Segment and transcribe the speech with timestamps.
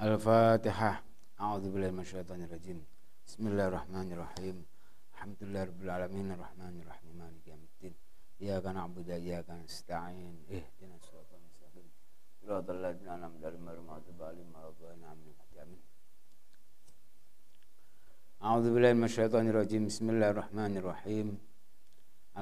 [0.00, 1.02] الفاتحة.
[1.40, 2.78] أعوذ بالله من الشيطان الرجيم.
[3.26, 4.56] بسم الله الرحمن الرحيم.
[5.12, 6.26] الحمد لله رب العالمين.
[6.36, 7.12] الرحمن الرحيم.
[7.20, 7.94] مالك يوم الدين.
[8.42, 10.36] إياك نعبد وإياك نستعين.
[10.56, 11.88] اهدنا الصراط المستقيم.
[12.42, 15.04] صراط الذين أنعمت عليهم غير المغضوب عليهم ولا الضالين.
[15.62, 15.80] آمين.
[18.46, 19.82] أعوذ بالله من الشيطان الرجيم.
[19.90, 21.28] بسم الله الرحمن الرحيم.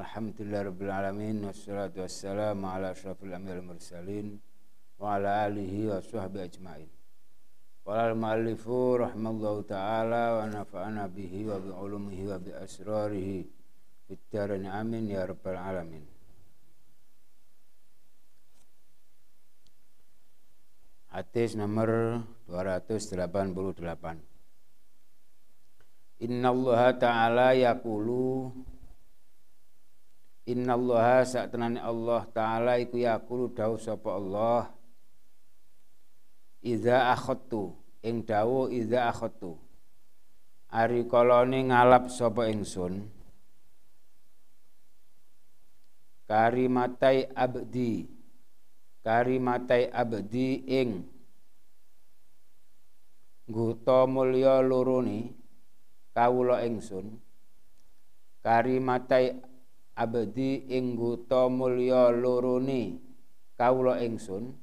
[0.01, 1.37] الحمد لله رب العالمين.
[1.45, 4.27] والصلاة والسلام على أشرف الأنبياء والمرسلين
[5.01, 6.91] وعلى آله وصحبه أجمعين.
[7.89, 13.49] Qala al-mu'allifu rahimallahu ta'ala wa nafa'ana bihi wa bi ulumihi wa bi asrarihi
[14.69, 16.05] amin ya rabbal alamin.
[21.09, 22.21] Hadis nomor
[22.53, 24.21] 288.
[26.29, 28.53] Inna Allah Ta'ala yaqulu
[30.53, 34.69] Inna Allah sa'tenani Allah Ta'ala iku yaqulu dawu sapa Allah
[36.59, 39.59] Iza akhadtu ing dawuh iza akhadtu.
[40.69, 43.09] Ari kolone ngalap sapa ingsun?
[46.29, 48.05] Karimatai abdi.
[49.01, 50.91] Karimatai abdi ing
[53.49, 55.33] Guta mulya lorone
[56.13, 57.17] kawula ingsun.
[58.45, 59.41] Karimatai
[59.97, 63.01] abdi ing guta mulya lorone
[63.59, 64.55] kawula ingsun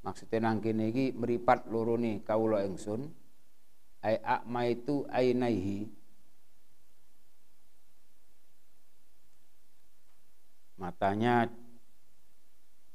[0.00, 3.08] maksudnya nang kene iki mripat lorone kawula ingsun
[4.00, 5.88] ai akma itu ainaihi.
[10.80, 11.44] Matanya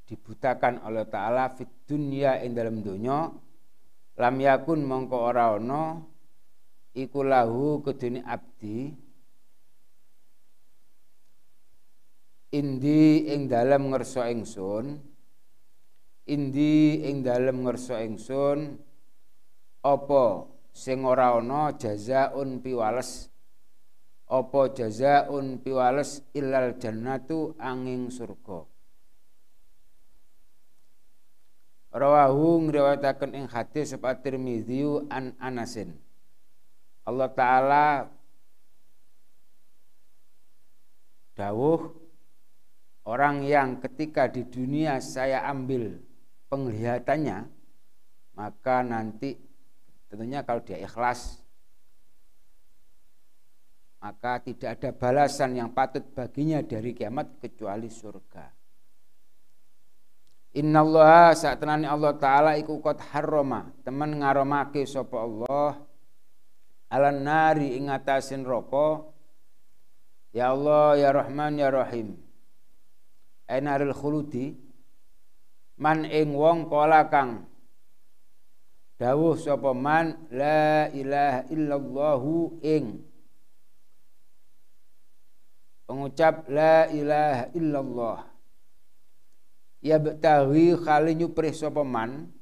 [0.10, 3.30] dibutakan oleh taala fit dunya ing dalam donya
[4.18, 6.02] lam yakun mongko ora ana
[6.94, 8.94] iku lahu kedune abdi
[12.54, 15.15] indi ing dalam ngerso ingsun
[16.26, 18.82] indi ing dalem ngersa ingsun
[19.86, 23.30] apa sing ora ana jazaun piwales?
[24.26, 28.66] Apa jazaun piwales ilal jannatu angin surga?
[31.96, 35.96] Rawahu ngriwayataken ing hadis sapa Tirmidzi an Anasin.
[37.06, 37.88] Allah taala
[41.38, 41.94] dawuh
[43.06, 46.02] orang yang ketika di dunia saya ambil
[46.50, 47.38] penglihatannya
[48.36, 49.40] maka nanti
[50.12, 51.46] tentunya kalau dia ikhlas
[54.06, 58.46] maka tidak ada balasan yang patut baginya dari kiamat kecuali surga.
[60.62, 65.84] Inna Allah saat tenani Allah Ta'ala iku kot harroma teman ngaromake sopo Allah
[66.94, 69.12] alan nari ingatasin roko
[70.36, 72.20] Ya Allah ya Rahman ya Rahim
[73.48, 74.52] Ainaril khuludi
[75.76, 77.48] man ing wong kala kang
[78.96, 83.04] dawuh sapa man la ilaha illallahu ing.
[85.86, 88.20] Pengucap la ilaha illallah.
[89.86, 92.34] Ya betawi kali nyuprih sapa man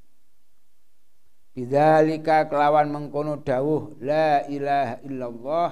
[1.53, 5.69] bidzalika kelawan mengkono dawuh la ilaha illallah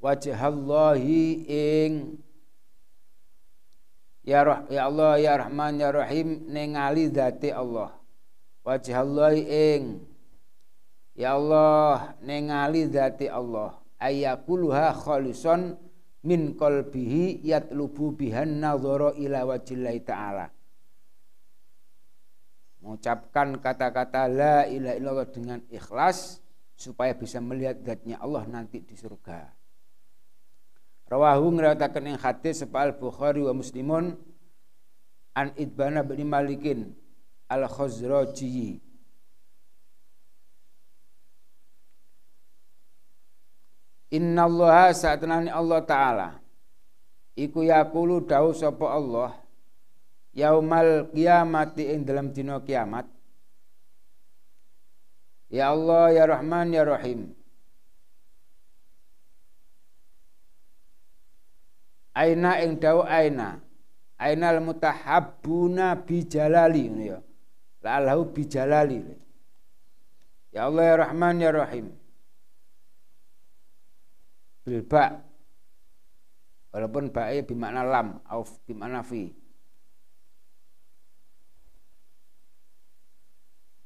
[0.00, 1.92] wajhallahi ing
[4.26, 7.94] Ya Roh, ya Allah ya Rahman ya Rahim ningali zati Allah.
[8.66, 10.02] Wajah Allah ing
[11.14, 13.78] Ya Allah ningali zati Allah.
[14.02, 15.78] Ayakuluha khalison
[16.26, 20.50] min qalbihi yatlubu bihan nadhara ila wajillahi ta'ala.
[22.82, 26.42] Mengucapkan kata-kata la ilaha illallah dengan ikhlas
[26.74, 29.55] supaya bisa melihat zatnya Allah nanti di surga.
[31.06, 34.18] Rawahu ngriwayataken ing hadis sapa Al-Bukhari wa Muslimun
[35.38, 36.90] an Idbana bin Malikin
[37.46, 38.82] Al-Khazraji
[44.18, 46.28] Inna Allah saatnani Allah Ta'ala
[47.38, 49.30] Iku yakulu dawu sapa Allah
[50.34, 53.06] Yaumal kiamati ing dalam dina kiamat
[55.54, 57.35] Ya Allah ya Rahman ya Rahim
[62.16, 63.60] aina ing dawu aina.
[64.16, 67.18] Ainal mutahabbuna bijalali ngono ya.
[67.84, 69.04] Lalahu bijalali.
[70.56, 71.92] Ya Allah ya Rahman ya Rahim.
[74.64, 75.20] Bil ba.
[76.72, 79.36] Walaupun bae bimakna lam au bimakna fi.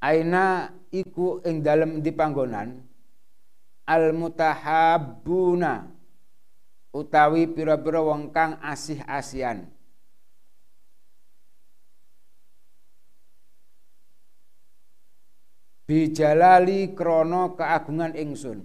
[0.01, 2.87] Aina iku ing dalem di panggonan?
[3.91, 6.00] Al mutahabbuna
[6.91, 9.71] utawi pira-pira wong kang asih-asian
[15.91, 18.63] bijalali krono keagungan ingsun.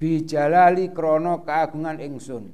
[0.00, 2.48] Bijalali krono keagungan ingsun.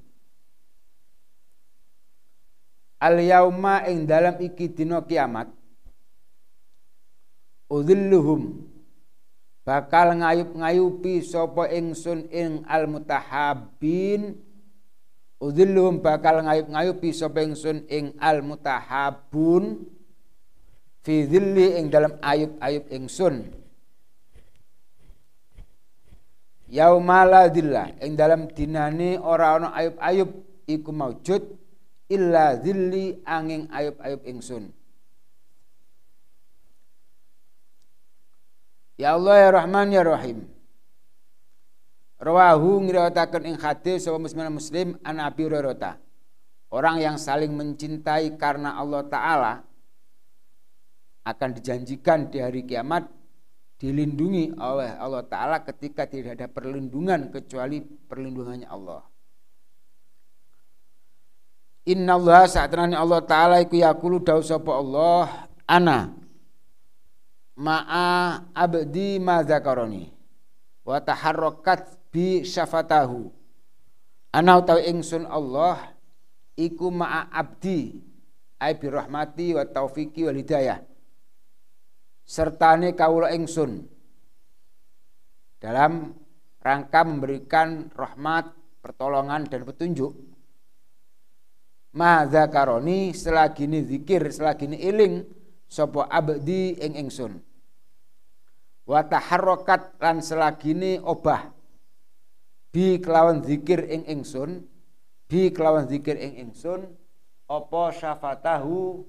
[2.98, 5.50] Al yauma ing dalam iki dina kiamat
[7.66, 8.62] udhilluhum
[9.66, 14.38] bakal ngayup-ngayupi sapa ingsun ing al mutahabbin
[15.42, 19.82] udhilluhum bakal ngayup-ngayupi sapa ingsun ing al mutahabbun
[21.02, 23.50] fi dhilli ing dalam ayub-ayub ingsun
[26.70, 30.30] yaumala dhillah ing dalam dinane ora ana ayub-ayub
[30.70, 31.42] iku maujud
[32.12, 34.68] illa zilli angin ayub-ayub ingsun.
[39.00, 40.51] Ya Allah ya Rahman ya Rahim.
[42.22, 45.50] Rawahu ngriwayataken ing hadis sapa muslim muslim an Abi.
[46.70, 49.52] Orang yang saling mencintai karena Allah taala
[51.26, 53.10] akan dijanjikan di hari kiamat
[53.82, 59.02] dilindungi oleh Allah taala ketika tidak ada perlindungan kecuali perlindungannya Allah.
[61.90, 66.14] Inna Allah saat Allah Ta'ala iku yakulu dawu sapa Allah ana
[67.58, 70.06] ma'a abdi ma zakaroni
[70.86, 73.32] wa taharrakat bi syafatahu.
[74.36, 75.96] Ana utawi ingsun Allah
[76.54, 77.96] iku ma'a abdi.
[78.62, 80.78] Ai bi rahmati wa taufiki wal hidayah.
[82.22, 83.82] Sertane kawula ingsun.
[85.58, 86.14] Dalam
[86.62, 90.14] rangka memberikan rahmat, pertolongan dan petunjuk.
[91.92, 95.14] Ma zakaroni selagi ini zikir selagi ini iling
[95.68, 97.36] sapa abdi ing ingsun.
[98.88, 101.61] Wa taharrakat lan selagi ini obah
[102.72, 104.64] bi kelawan zikir ing ingsun
[105.28, 106.88] bi kelawan zikir ing ingsun
[107.46, 109.04] apa syafatahu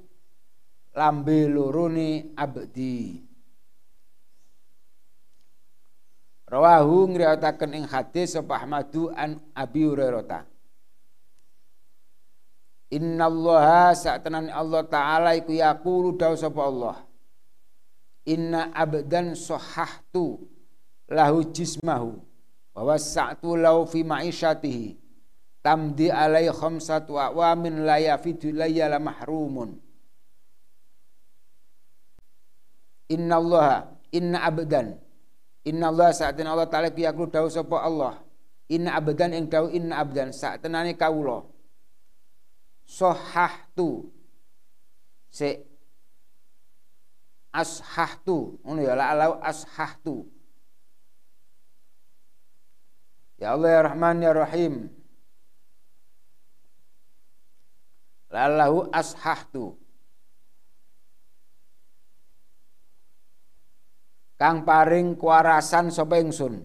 [0.92, 3.24] lambe lorone abdi
[6.54, 10.45] Rawahu ngriwayataken ing hadis sapa Ahmadu an Abi Hurairah
[12.94, 17.01] Inna Allah sa'tanan Allah Ta'ala iku yaqulu daw sapa Allah.
[18.30, 20.45] Inna abdan sahahtu
[21.10, 22.21] lahu jismahu
[22.74, 24.98] wa wasa'tu lahu fi ma'isyatihi
[25.62, 29.78] tamdi alai khamsatu awamin la yafidu layya la mahrumun.
[33.14, 34.98] Inna Allah inna abdan.
[35.64, 38.20] Inna Allah sa'tan Allah Ta'ala iku yaqulu daw sapa Allah.
[38.74, 40.34] Inna abdan ing daw inna abdan.
[40.34, 41.46] Sa'tanane kawula.
[42.84, 44.10] Sohahtu.
[45.30, 45.62] Se
[47.54, 48.60] ashahtu.
[48.66, 50.33] Ngono ya la ashahtu
[53.44, 54.74] ya Allah ya Rahman ya Rahim.
[58.31, 59.75] Lalahu ashahtu.
[64.40, 66.63] Kang paring kuarasan sapa ingsun?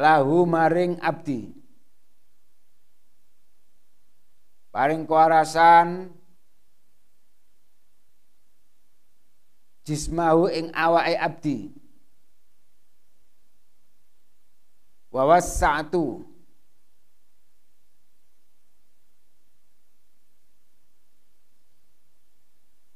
[0.00, 1.52] Lahu maring abdi.
[4.72, 6.10] Paring kuarasan
[9.84, 11.83] jismahu ing awake abdi
[15.14, 16.26] wawas satu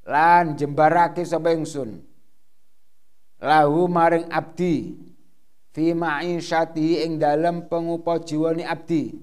[0.03, 2.03] lan jembarake sapa ingsun?
[3.39, 4.99] Lahu maring abdi.
[5.71, 9.15] Fi ma'isyatihi ing dalem pengupa jiwane abdi.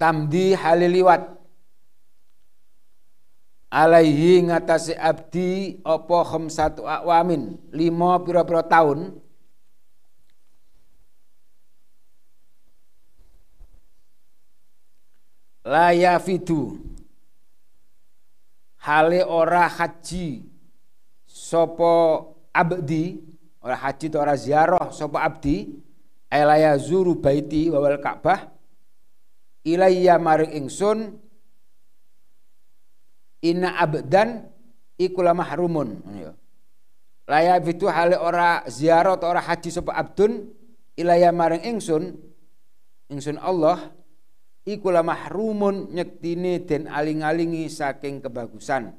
[0.00, 1.39] Tamdi haliliwat
[3.70, 9.14] alaihi ngatasi abdi opo khamsatu awamin lima pira-pira tahun.
[15.70, 16.82] La yafidu.
[18.82, 20.42] Hale ora haji.
[21.28, 21.92] Sopo
[22.50, 23.22] abdi.
[23.62, 25.70] Ora haji to ora ziarah sopo abdi.
[26.26, 28.50] Elaya zuru baiti wawal Ka'bah.
[29.62, 31.20] Ilayya maring ingsun
[33.44, 34.46] inna abdan
[35.00, 36.00] iku la mahrumun.
[37.30, 40.50] Laya itu hale ora ziarah atau ora haji sapa abdun
[40.98, 42.18] ilayya maring ingsun
[43.06, 43.94] ingsun Allah
[44.66, 48.98] iku la mahrumun nyektine den aling-alingi saking kebagusan.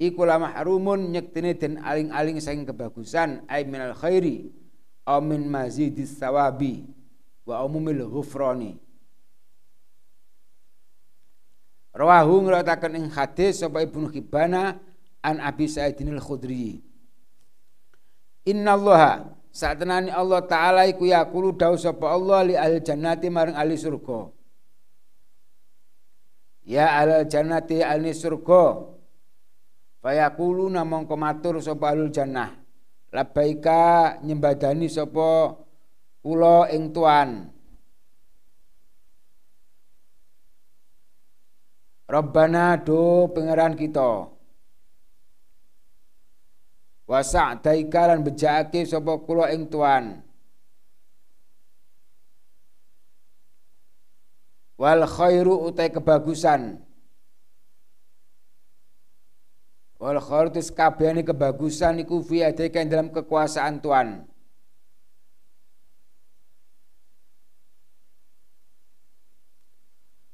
[0.00, 4.50] Iku la mahrumun nyektine den aling-aling saking kebagusan ay minal khairi
[5.06, 6.90] amin mazidis sawabi
[7.46, 8.82] wa umumil ghufrani
[11.90, 14.78] Rawahu ngratakan ing hadis sapa Ibnu Hibbana
[15.20, 16.78] an Abi Sa'idin al-Khudri.
[18.46, 23.74] Inna Allah satenani Allah taala iku yaqulu dawu sapa Allah li al jannati maring ahli
[23.74, 24.30] surga.
[26.70, 28.78] ya al jannati alni surga
[30.04, 32.54] fayaquluna mongko matur sapa alul jannah
[33.10, 35.58] labbaika nyembadani sapa
[36.22, 37.50] kula ing tuan
[42.10, 44.26] Rabbana do pangeran kita.
[47.06, 50.22] Wasa daika lan bejake sapa kula ing tuan
[54.78, 56.82] wal khairu utai kebagusan.
[59.98, 62.46] Wal khairu tis kabehane kebagusan iku fi
[62.86, 64.29] dalam kekuasaan Tuhan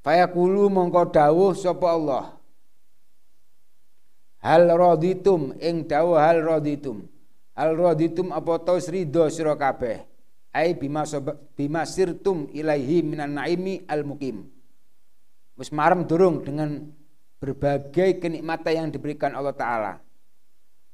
[0.06, 2.24] Fayaqulu mongko dawuh sapa Allah.
[4.38, 7.10] Hal raditum ing dawuh hal raditum.
[7.58, 10.06] Hal raditum apa to ridho sira kabeh.
[10.54, 11.02] Ai bima
[11.58, 14.46] bima sirtum ilaihi minan naimi al mukim.
[15.58, 16.86] Wis marem durung dengan
[17.42, 19.92] berbagai kenikmatan yang diberikan Allah taala.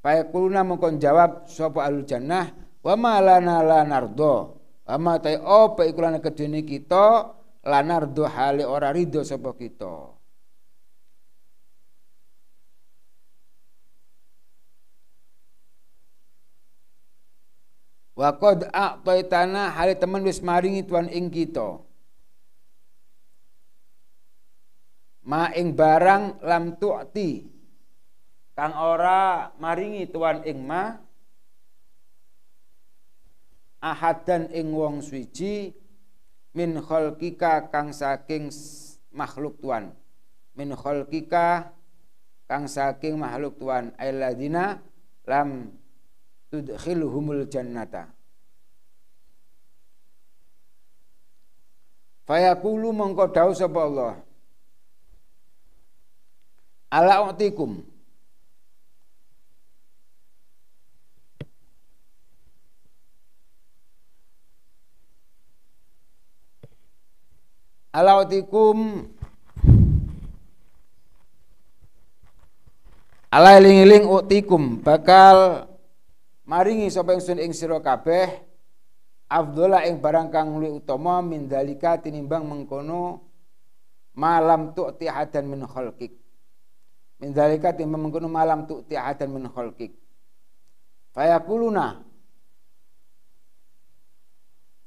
[0.00, 2.48] Fayaquluna mongko jawab sapa alul jannah
[2.80, 4.56] wa ma lana la nardo.
[4.88, 7.28] Wa ma ta apa iku lan kedene kita
[7.62, 10.18] lanardo hale ora ridho sapa kita.
[18.12, 21.80] Wa qad a'taitana hale temen wis maringi tuan ing kita.
[25.22, 27.46] Ma ing barang lam tu'ti.
[28.52, 30.98] Kang ora maringi tuan ing ma.
[33.82, 35.81] Ahadan ing wong suci
[36.52, 38.48] min khalqika kang saking
[39.12, 39.92] makhluk tuan.
[40.56, 41.72] Min khalqika
[42.48, 43.92] kang saking makhluk tuan.
[44.00, 44.80] Ayyadina
[45.28, 45.72] lam
[46.52, 48.08] tudkhilhumul jannata.
[52.28, 54.14] Fayaqulu mongko dawuh sapa Allah?
[56.92, 57.91] Ala utikum
[67.92, 69.04] alautikum
[73.28, 74.80] ala eling-eling utikum.
[74.80, 75.68] Bakal
[76.48, 78.48] maringi sapa ingsun ing sira kabeh.
[79.32, 83.24] Afdhala ing barang kang luwih utama min dalika tinimbang mengkono
[84.12, 86.12] malam tu'ti hadan min khalqik.
[87.16, 89.96] Min dalika tinimbang mengkono malam tu'ti hadan min khalqik.
[91.16, 92.04] Fayakuluna.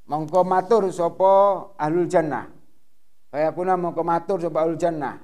[0.06, 2.55] Mongko matur sapa ahlul jannah
[3.36, 5.20] Fayakuna mongko matur sapa ul jannah.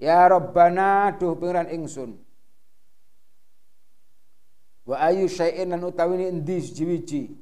[0.00, 2.16] Ya Rabbana duh pengiran ingsun.
[4.88, 7.36] Wa ayu syai'in lan utawi endi jiwiji.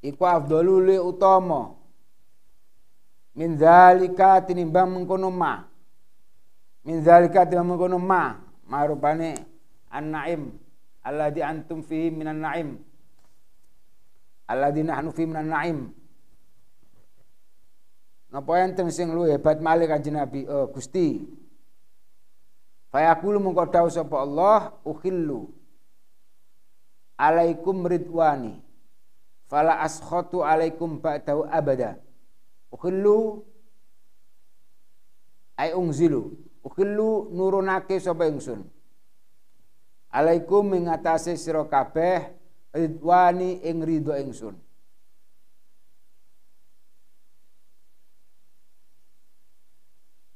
[0.00, 1.76] Iku afdalu li utama.
[3.36, 5.60] Min zalika tinimbang mengkono ma.
[6.88, 8.32] Min zalika tinimbang mengkono ma.
[8.64, 9.44] Marupane
[9.92, 10.56] an-naim.
[11.04, 12.87] Alladhi antum fihi minan naim
[14.48, 15.78] alladzina nahnu fi minan naim.
[18.32, 20.44] Napa enten sing luwih hebat malih Kanjeng Nabi?
[20.44, 21.24] Oh, Gusti.
[22.88, 25.52] Fayaqulu mengko dawuh sapa Allah ukhillu
[27.20, 28.64] alaikum ridwani
[29.44, 32.00] fala askhatu alaikum ba'dahu abada.
[32.72, 33.44] Ukhillu
[35.56, 36.36] ay ungzilu.
[36.64, 38.64] Ukhillu nurunake sapa ingsun?
[40.12, 42.28] Alaikum mengatasi sira kabeh
[42.74, 44.56] ridwani ing ridho ingsun.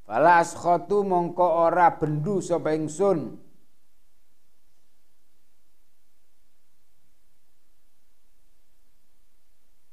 [0.06, 3.40] Fala askhatu mongko ora bendu sapa ingsun.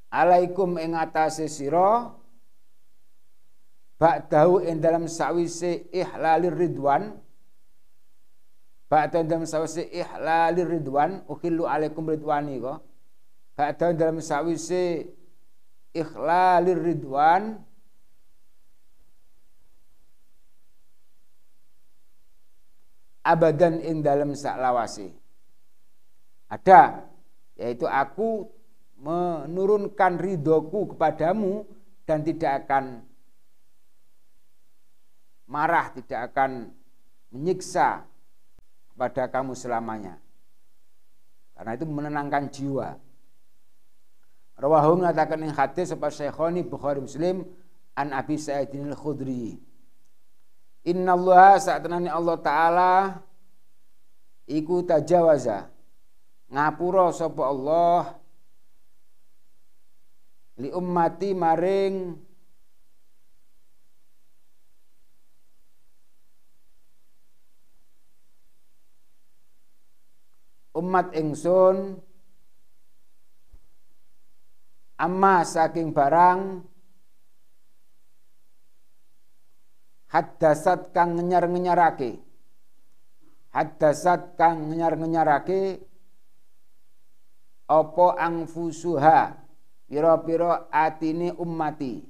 [0.10, 2.12] Alaikum ing atase sira
[4.02, 7.22] ba'dahu ing dalam sawise ihlalir ridwan
[8.90, 12.82] Ba'da dalam sawise ihlalir ridwan ukhillu alaikum ridwani ko.
[13.54, 15.14] Ba'da dalam sawise
[15.94, 17.62] ikhlalir ridwan
[23.22, 25.14] abadan ing dalam saklawasi.
[26.50, 27.06] Ada
[27.62, 28.50] yaitu aku
[28.98, 31.62] menurunkan ridhoku kepadamu
[32.10, 33.06] dan tidak akan
[35.46, 36.74] marah, tidak akan
[37.30, 38.09] menyiksa
[39.00, 40.20] pada kamu selamanya.
[41.56, 43.00] Karena itu menenangkan jiwa.
[44.60, 47.48] Rawahu mengatakan yang hadis sebab Syekhoni Bukhari Muslim
[47.96, 49.56] an Abi Sa'idin al-Khudri.
[50.92, 52.94] Inna Allah saat Allah Ta'ala
[54.48, 55.72] iku tajawaza
[56.52, 58.02] ngapura sapa Allah
[60.60, 62.16] li ummati maring
[70.80, 72.00] umat ingsun
[74.96, 76.64] amma saking barang
[80.10, 82.18] haddasat kang ngenyar-ngenyarake.
[83.50, 85.84] Haddasat kang ngenyar-ngenyarake
[87.70, 89.38] apa angfusuha?
[89.90, 92.06] Pira-pira atine ummati.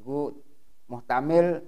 [0.00, 0.32] Iku
[0.88, 1.60] muhtamil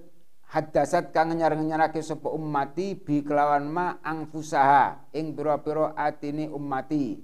[0.55, 7.19] haddasat kang ngenyar-ngenyarake sapa ummati bi kelawan ma angfusaha ing pira-pira atine ummati.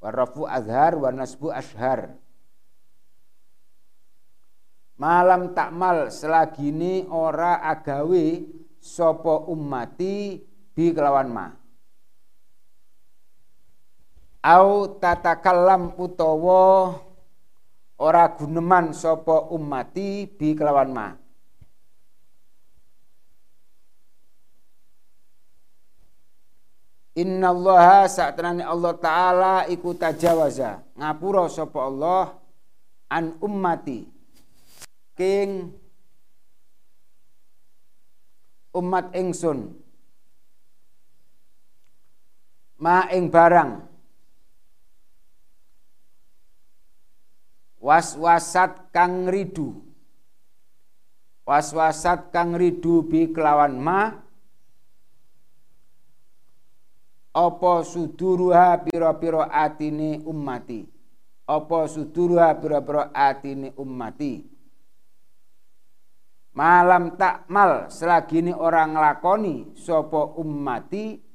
[0.00, 2.16] Warafu azhar wa nasbu ashar
[4.96, 8.48] malam takmal selagini ora agawe
[8.80, 10.40] sopo ummati
[10.72, 11.46] bi kelawan ma.
[14.40, 16.96] Au tatakallam utawa
[18.00, 21.08] ora guneman sapa ummati bi kelawan ma.
[27.20, 32.24] Innallaha sa'tanani Allah taala iku tajawaza ngapura sapa Allah
[33.12, 34.08] an ummati.
[35.12, 35.68] King
[38.72, 39.76] umat ingsun.
[42.80, 43.89] Ma ing barang
[47.80, 49.80] was-wasat kang ridu.
[51.48, 54.00] Was-wasat kang ridu bi kelawan ma.
[57.30, 60.84] Apa suduruha pira-pira atine ummati?
[61.48, 64.44] Apa suduruha pira-pira atine ummati?
[66.50, 71.29] Malam takmal selagi ini orang lakoni sopo ummati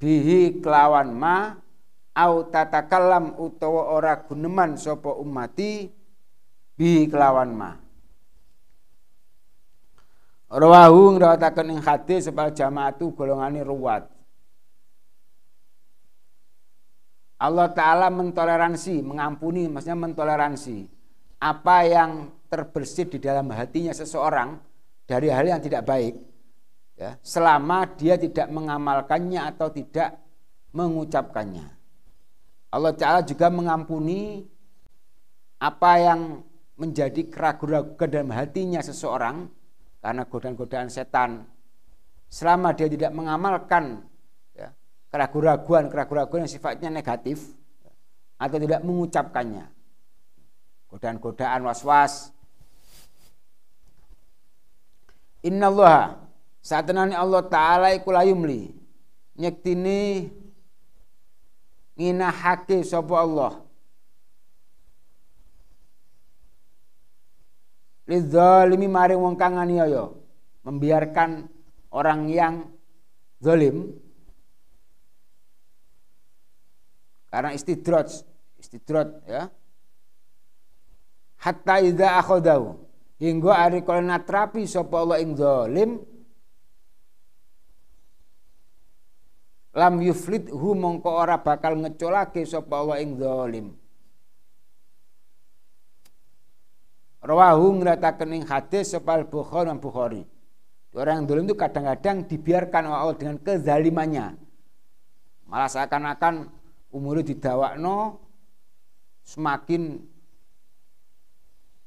[0.00, 1.56] bihi kelawan ma
[2.14, 5.90] au tatakalam utawa ora guneman sopo ummati
[6.78, 7.70] bihi kelawan ma
[10.54, 14.06] Rawahu ngrawataken ing hadis sepal jamaatu golongane ruwat.
[17.42, 20.86] Allah Ta'ala mentoleransi, mengampuni, maksudnya mentoleransi
[21.42, 24.56] apa yang terbersit di dalam hatinya seseorang
[25.04, 26.14] dari hal yang tidak baik,
[26.98, 30.18] ya, selama dia tidak mengamalkannya atau tidak
[30.74, 31.66] mengucapkannya.
[32.74, 34.42] Allah Ta'ala juga mengampuni
[35.62, 36.42] apa yang
[36.74, 39.46] menjadi keraguan-keraguan dalam hatinya seseorang
[40.02, 41.46] karena godaan-godaan setan.
[42.26, 44.02] Selama dia tidak mengamalkan
[44.58, 44.74] ya,
[45.14, 47.54] keraguan-keraguan keraguan yang sifatnya negatif
[48.42, 49.70] atau tidak mengucapkannya.
[50.90, 52.34] Godaan-godaan was-was.
[55.46, 56.23] Innallaha
[56.64, 58.72] saat nani Allah taala iku layumli
[59.36, 60.32] nyektini
[62.00, 63.52] nginahake sapa Allah.
[68.08, 70.08] Lidzalimi maring wong kang aniaya.
[70.64, 71.48] Membiarkan
[71.92, 72.54] orang yang
[73.44, 73.92] zalim.
[77.28, 78.08] Karena istidroj
[78.60, 79.52] istidroj ya.
[81.44, 82.80] Hatta idza akhadahu.
[83.20, 86.13] Hingga ari kala natrapi sapa Allah ing zalim
[89.74, 93.74] lam yuflit hu mongko ora bakal ngecolake sapa Allah ing zalim
[97.24, 100.28] Rawahu ngratakan ing hadis sepal Bukhari dan Bukhari.
[100.92, 104.36] Orang yang dolim itu kadang-kadang dibiarkan Allah dengan kezalimannya.
[105.48, 106.52] Malah seakan-akan
[106.92, 108.20] umurnya didawakno
[109.24, 110.04] semakin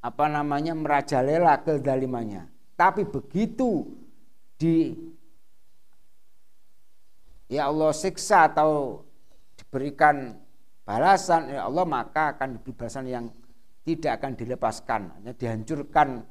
[0.01, 2.49] apa namanya merajalela kezalimannya.
[2.73, 3.93] Tapi begitu
[4.57, 4.91] di
[7.47, 9.03] ya Allah siksa atau
[9.55, 10.35] diberikan
[10.87, 13.25] balasan ya Allah maka akan diberi balasan yang
[13.87, 16.27] tidak akan dilepaskan, hanya dihancurkan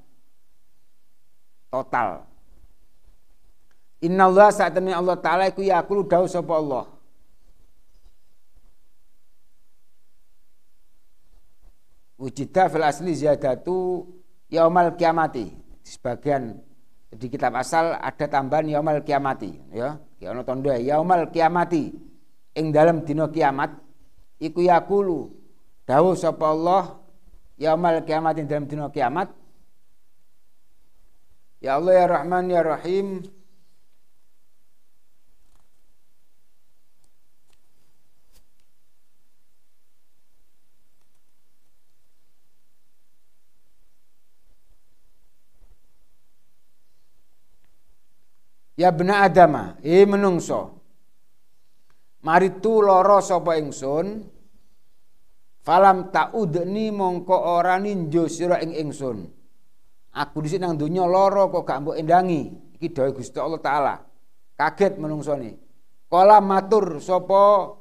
[1.72, 2.28] total.
[4.04, 6.84] Inna Allah saat ini Allah Ta'ala iku yakulu dawu sapa Allah.
[12.20, 14.04] Wujida fil asli ziyadatu
[14.52, 15.52] yaumal kiamati.
[15.80, 16.60] Sebagian
[17.16, 19.56] di kitab asal ada tambahan yaumal kiamati.
[19.72, 21.92] Ya, ya tondo yaumal kiamati.
[22.56, 23.68] Ing dalam dino kiamat
[24.40, 25.28] iku yakulu
[25.84, 26.96] dawu sapa Allah
[27.60, 29.28] yaumal kiamat dalam dunia kiamat
[31.60, 33.24] Ya Allah ya Rahman ya Rahim
[48.76, 50.76] Ya bena adama, e menungso.
[52.20, 54.28] Mari tu loro sapa ingsun.
[55.64, 59.24] Falam ta'udni mongko ora ninjo sira ing ingsun.
[60.12, 62.52] Aku dhisik nang donya loro kok gak mbok endangi.
[62.76, 63.94] Iki dawuh Gusti Allah taala.
[64.54, 65.50] Kaget menungsone.
[66.06, 67.72] Kala matur sapa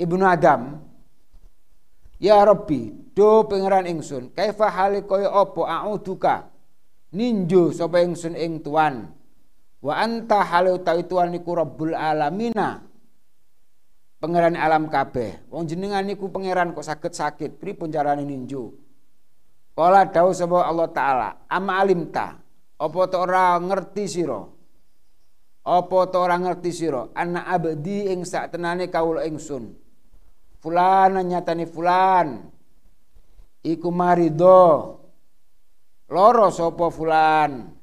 [0.00, 0.80] Ibnu Adam.
[2.16, 6.48] Ya Rabbi, do pangeran ingsun, kaifa hale kaya apa a'uduka?
[7.12, 9.15] Ninjo sapa ingsun ing tuan
[9.86, 12.82] Wa anta halu utawi Tuhan niku Rabbul Alamina.
[14.18, 15.46] Pangeran alam kabeh.
[15.46, 18.74] Wong jenengan niku pangeran kok sakit-sakit, pripun carane ninju?
[19.78, 22.34] Kala dawuh sapa Allah taala, "Ama alimta?"
[22.76, 24.42] Apa to ora ngerti sira?
[25.62, 27.06] Apa to ora ngerti sira?
[27.14, 29.70] Anak abdi ing sak tenane kawula ingsun.
[30.58, 32.42] Fulan nyatani fulan.
[33.62, 34.98] Iku marido.
[36.10, 37.75] Loro sapa fulan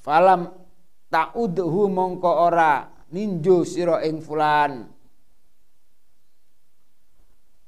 [0.00, 0.52] falam
[1.10, 4.86] ta'udhu mongko ora ninjo sira ing fulan.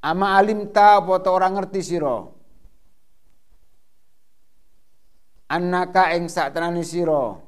[0.02, 2.26] Ama alim ta apa ora ngerti sira?
[5.52, 7.38] Annaka ing saktenane sira?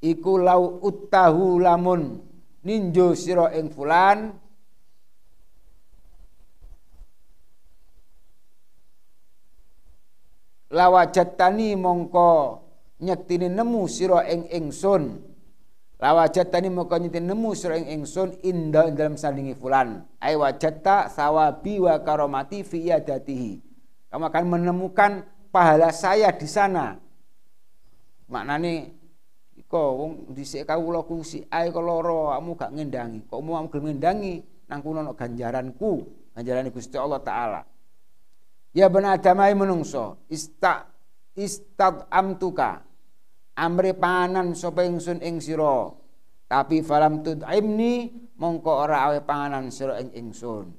[0.00, 2.24] Iku lau uttahu lamun
[2.64, 4.32] ninjo sira ing fulan
[10.70, 12.62] lawajatani mongko
[13.02, 15.18] nyektini nemu sira ing ingsun.
[16.00, 20.06] Lawajatani mongko nyektini nemu sira ing ingsun inda dalam sandingi fulan.
[20.22, 23.52] Ai wajatta sawabi wa karomati fi yadatihi.
[24.10, 25.12] Kamu akan menemukan
[25.54, 26.98] pahala saya di sana.
[28.30, 28.94] Maknane
[29.70, 33.18] kok wong dhisik kawula ku si ae kok lara kamu gak ngendangi.
[33.26, 34.34] Kok mau gelem ngendangi?
[34.70, 35.92] Nang kuno ganjaranku.
[36.30, 37.60] Ganjaran Gusti Allah taala
[38.70, 40.22] Ya benar adamai menungso.
[40.30, 40.86] Ista
[41.34, 42.86] istad amtuka
[43.58, 45.90] amri panganan sapa ingsun ing sira.
[46.50, 50.70] Tapi falam tud'imni mongko ora awe panganan sira ing ingsun.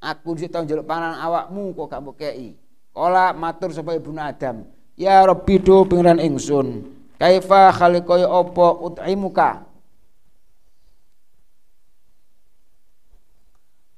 [0.00, 2.54] Aku dhisik tau njaluk panganan awakmu kok gak kei.
[2.90, 4.66] Kala matur sapa ibnu adam
[4.98, 6.98] ya rabbi do pengiran ingsun.
[7.20, 9.50] Kaifa khaliqaya apa ut'imuka?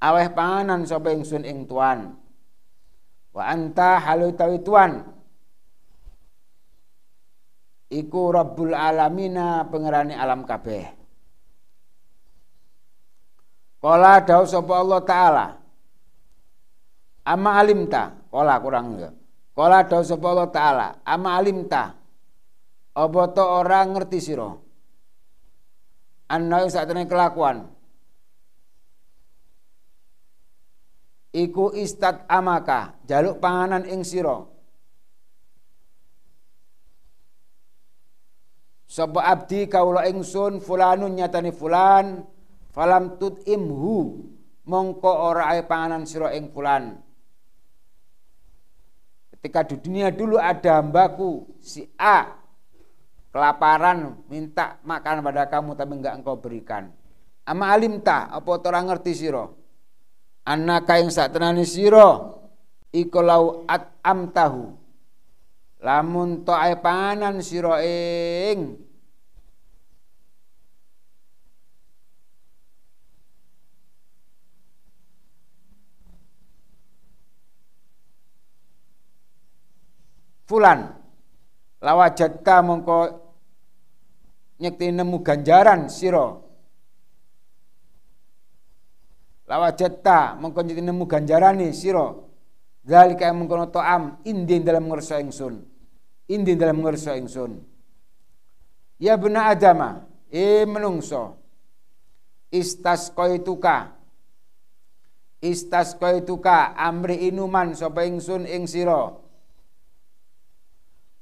[0.02, 2.21] Aweh panganan sapa ingsun ing tuan
[3.32, 5.00] Wa anta halu tawi tuan
[7.88, 10.84] iku Rabbul Alamina pengerani alam kabeh.
[13.82, 15.46] Kala dawuh sapa Allah taala.
[17.22, 19.10] Ama alimta, kala kurang ya.
[19.56, 21.96] Kala dawuh sapa Allah taala, ama alimta.
[22.92, 24.52] Apa to ora ngerti sira?
[26.28, 27.71] Ana sak kelakuan
[31.32, 34.44] iku istat amaka jaluk panganan ing sira.
[38.84, 42.28] Sapa abdi kaula ingsun fulanun nyatani fulan
[42.76, 44.20] falam tut imhu
[44.68, 47.00] mongko ora ae panganan sira ing fulan.
[49.32, 52.36] Ketika di dunia dulu ada hambaku si A
[53.32, 56.92] kelaparan minta makan pada kamu tapi enggak engkau berikan.
[57.48, 59.61] Ama alimta apa orang ngerti sira
[60.42, 62.34] annaka ing satenane sira
[62.90, 64.74] iku lau at amtahu.
[65.82, 68.78] Lamun to ae panganan sira ing.
[80.46, 80.92] Fulan
[81.80, 82.98] lawajatta mongko
[84.60, 86.41] nyekti nemu ganjaran sira
[89.52, 92.16] lawajatta mengko nemu ganjarane sira
[92.88, 95.60] zalika mengkono ta'am indin dalam ngersa ingsun.
[96.32, 97.60] Indin dalam ngersa ingsun.
[98.96, 101.36] Ya bena adama e menungso.
[102.48, 103.92] Istas koituka
[105.42, 109.16] istas koituka amri inuman sapa ingsun ing sira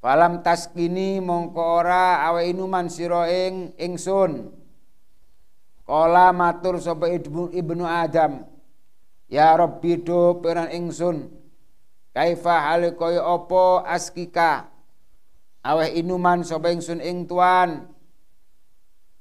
[0.00, 4.59] Falam taskini mongko ora awe inuman sira ing ingsun
[5.90, 8.46] Kala matur sapa ibnu Adam.
[9.26, 11.26] Ya Rabbi do peran ingsun.
[12.14, 14.70] Kaifa hal kaya apa askika?
[15.66, 17.90] Aweh inuman sapa ingsun ing tuan.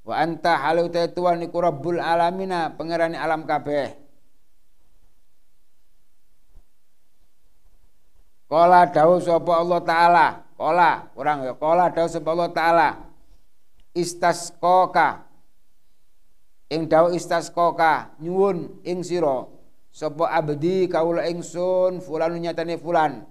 [0.06, 3.98] Wa anta halu tuan iku Rabbul alamina, pangerane alam kabeh.
[8.46, 12.90] Kala dawuh sapa Allah taala, kala kurang ya, kala dawuh sapa Allah taala.
[13.98, 15.29] Istasqaka
[16.70, 19.50] ing dawuh istasqaka nyuwun ing sira
[19.90, 23.26] sapa abdi kaula ingsun fulan nyatane fulan?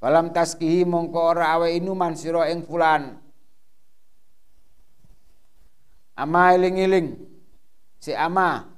[0.00, 3.18] Falam taskihi mongko ora awe inuman sira ing fulan.
[6.16, 7.16] Ama iling-iling.
[8.00, 8.70] Si ama.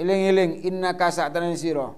[0.00, 1.92] Iling-iling innaka sa'tanan sira.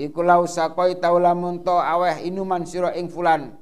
[0.00, 1.20] Iku lau sakoi tau
[1.60, 3.59] to aweh inuman sira ing fulan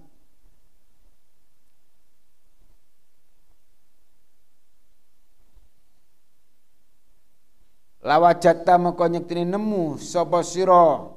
[8.03, 11.11] lawajata mengko nyektine nemu sapa sira?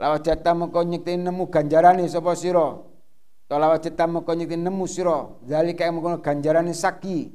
[0.00, 2.80] Lawajata mengko nemu ganjarane sapa sira?
[3.46, 5.30] To lawajata mengko nyektine nemu sira?
[5.46, 7.30] Zalika mengko ganjarane saki.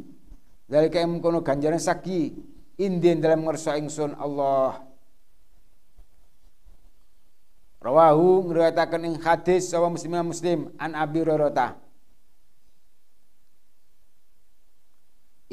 [0.67, 2.36] Zalika mengko ganjarane saki.
[2.76, 4.84] Indien dalam ngerso ingsun Allah.
[7.80, 11.78] Rawahu ngriwayataken ing hadis sapa muslim muslim an Abi Hurairah.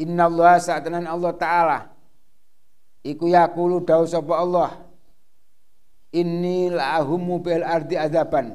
[0.00, 1.91] Inna Allah sa'atanan Allah Ta'ala
[3.02, 4.70] Iku yakulu dawu sapa Allah
[6.12, 8.52] Inni la'ahumu bil ardi azaban.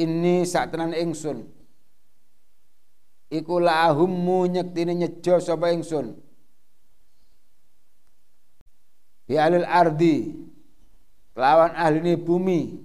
[0.00, 1.44] Inni sa'atanan ingsun.
[3.28, 6.16] Iku la'ahummu nyektini nyejo sapa ingsun.
[9.28, 10.16] Bi alil ardi
[11.36, 12.80] Lawan ahli bumi.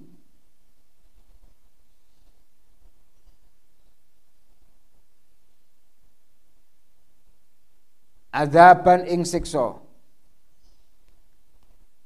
[8.36, 9.85] Azaban ing siksa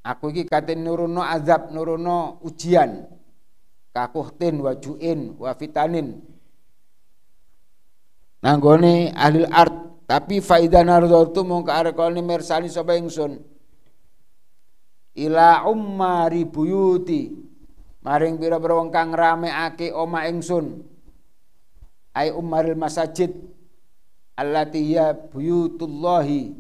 [0.10, 3.06] Aku iki katen nuruno azab, nuruno ujian.
[3.94, 6.18] Kakuhtin wa juin wa fitanin.
[8.42, 13.38] Nanggone ahli art, tapi faidah nardatu mongko arekone mersani sapa ingsun.
[15.20, 17.30] Ila ummari buyuti
[18.02, 20.82] maring pira-pira wong kang rameake oma ingsun.
[22.16, 23.36] Ai ummaril masajid
[24.40, 26.56] allati ya buyutullahi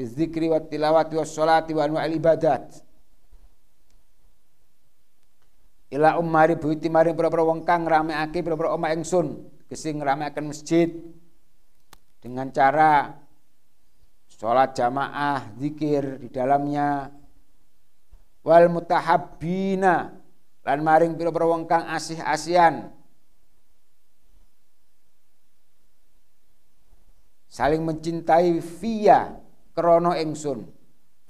[0.00, 2.80] bizikri wa tilawati wa sholati wa anwa'il ibadat.
[5.92, 10.88] Ila ummari buyuti maring pira-pira wong kang rameake pira-pira omah ingsun gesing rameaken masjid.
[12.20, 13.12] Dengan cara
[14.32, 17.12] sholat jamaah zikir di dalamnya.
[18.40, 20.16] Wal mutahabbina
[20.64, 22.88] lan maring pira-pira wong kang asih-asian.
[27.50, 29.39] Saling mencintai via
[29.80, 30.68] krono ingsun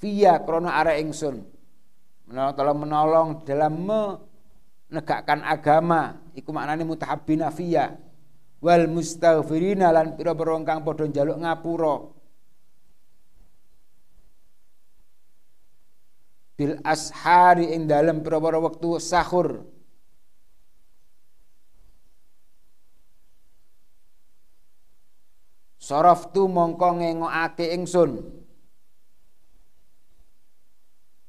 [0.02, 1.46] via krono arah ingsun
[2.30, 6.14] menolong menolong dalam menegakkan agama.
[6.38, 7.98] Iku maknane mutahabbina via.
[8.62, 11.96] Wal mustaghfirina lan pira-pira kang padha njaluk ngapura.
[16.54, 19.64] Bil ashari ing dalem pira-pira wektu sahur.
[25.80, 28.39] Soroftu mongko ngengokake ingsun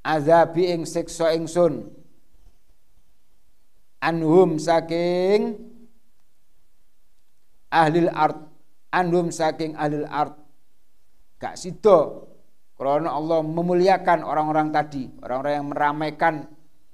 [0.05, 1.89] azabi ing siksa ingsun.
[4.01, 5.61] Anhum saking
[7.69, 8.49] ahlil art
[8.89, 10.33] anhum saking ahlil art
[11.37, 12.29] gak sido
[12.81, 15.05] karena Allah memuliakan orang-orang tadi.
[15.21, 16.33] Orang-orang yang meramaikan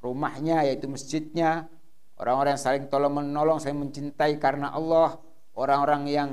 [0.03, 1.71] rumahnya yaitu masjidnya.
[2.19, 5.15] Orang-orang yang saling tolong menolong saling mencintai karena Allah.
[5.55, 6.29] Orang-orang yang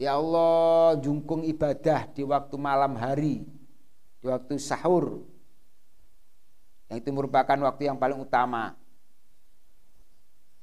[0.00, 3.44] Ya Allah, jungkung ibadah di waktu malam hari,
[4.16, 5.20] di waktu sahur.
[6.90, 8.74] Yang itu merupakan waktu yang paling utama.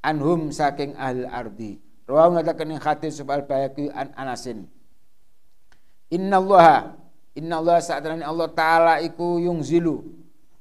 [0.04, 1.72] Anhum saking ahli ardi.
[2.06, 4.68] Rawahu ngatakan yang hadis subal bayaki an anasin.
[6.12, 6.96] Inna Allah,
[7.36, 10.04] Inna Allah Ta'ala iku yung zilu.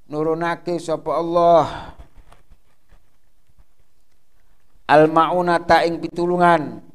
[0.07, 1.95] Nurunake sapa Allah.
[4.87, 6.87] Al-ma'unata ing pitulungan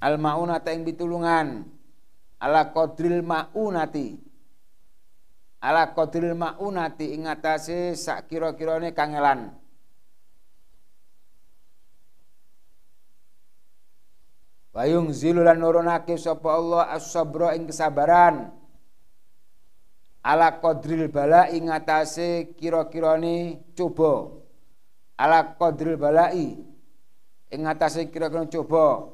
[0.00, 1.64] al maunata ing pitulungan
[2.36, 4.20] ala qadril maunati
[5.66, 9.50] ala qadril maunati ing atase sak kira-kirane kangelan.
[14.70, 18.54] Wayung zilulan nurunake sapa Allah as-sabra ing kesabaran.
[20.22, 24.38] Ala qadril bala ing atase kira-kirane coba.
[25.18, 26.62] Ala qadril balai
[27.50, 29.10] ing atase kira-kira coba.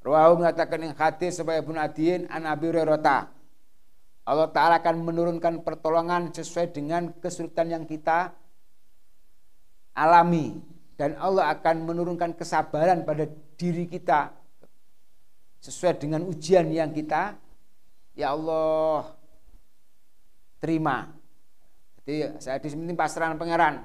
[0.00, 3.39] Rawahu mengatakan yang hadis sebagai Ibnu Adiyin an Abi Hurairah.
[4.30, 8.30] Allah Ta'ala akan menurunkan pertolongan sesuai dengan kesulitan yang kita
[9.98, 10.62] alami.
[10.94, 13.26] Dan Allah akan menurunkan kesabaran pada
[13.58, 14.30] diri kita
[15.58, 17.34] sesuai dengan ujian yang kita
[18.14, 19.10] ya Allah
[20.62, 21.08] terima.
[22.04, 23.82] Jadi saya di sini pasrah pangeran.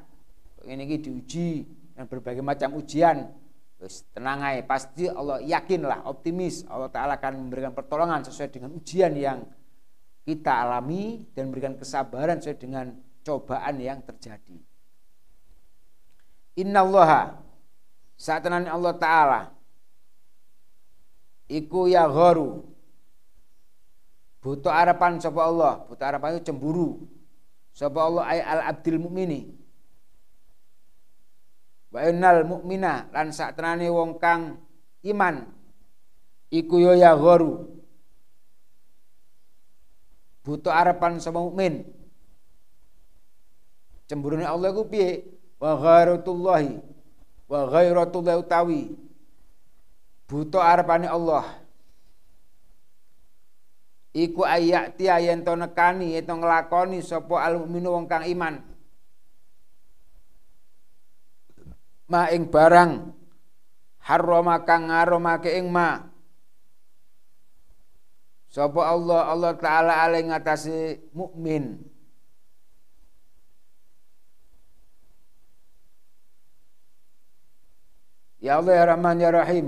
[0.67, 3.31] Ini diuji dengan berbagai macam ujian
[3.75, 9.11] Terus tenang aja, pasti Allah yakinlah, optimis Allah Ta'ala akan memberikan pertolongan sesuai dengan ujian
[9.13, 9.43] yang
[10.25, 12.85] kita alami dan memberikan kesabaran sesuai dengan
[13.21, 14.57] cobaan yang terjadi.
[16.57, 17.45] Innallaha
[18.17, 19.41] saat Allah Ta'ala
[21.51, 22.63] iku ya gharu
[24.41, 27.05] butuh harapan sapa Allah butuh harapan itu cemburu
[27.75, 29.51] sapa Allah ay al abdil mukmini
[31.93, 34.57] wa innal mukmina lan sak wong kang
[35.05, 35.43] iman
[36.49, 37.74] iku yo ya gharu
[40.45, 41.81] butuh harapan sama mukmin.
[44.05, 45.25] Cemburune Allah iku piye?
[45.57, 46.77] Wa ghairatullahi
[47.49, 48.81] wa ghairatullahi utawi.
[50.29, 51.65] Butuh harapan Allah.
[54.15, 58.61] Iku ayati yen to nekani yen to nglakoni sapa al mukminu wong kang iman.
[62.05, 63.11] Ma ing barang
[64.05, 66.14] harrama kang ngaromake ing ma
[68.55, 71.83] Sapa Allah Allah taala ale ngatasi mukmin.
[78.39, 79.67] Ya Allah ya Rahman ya Rahim.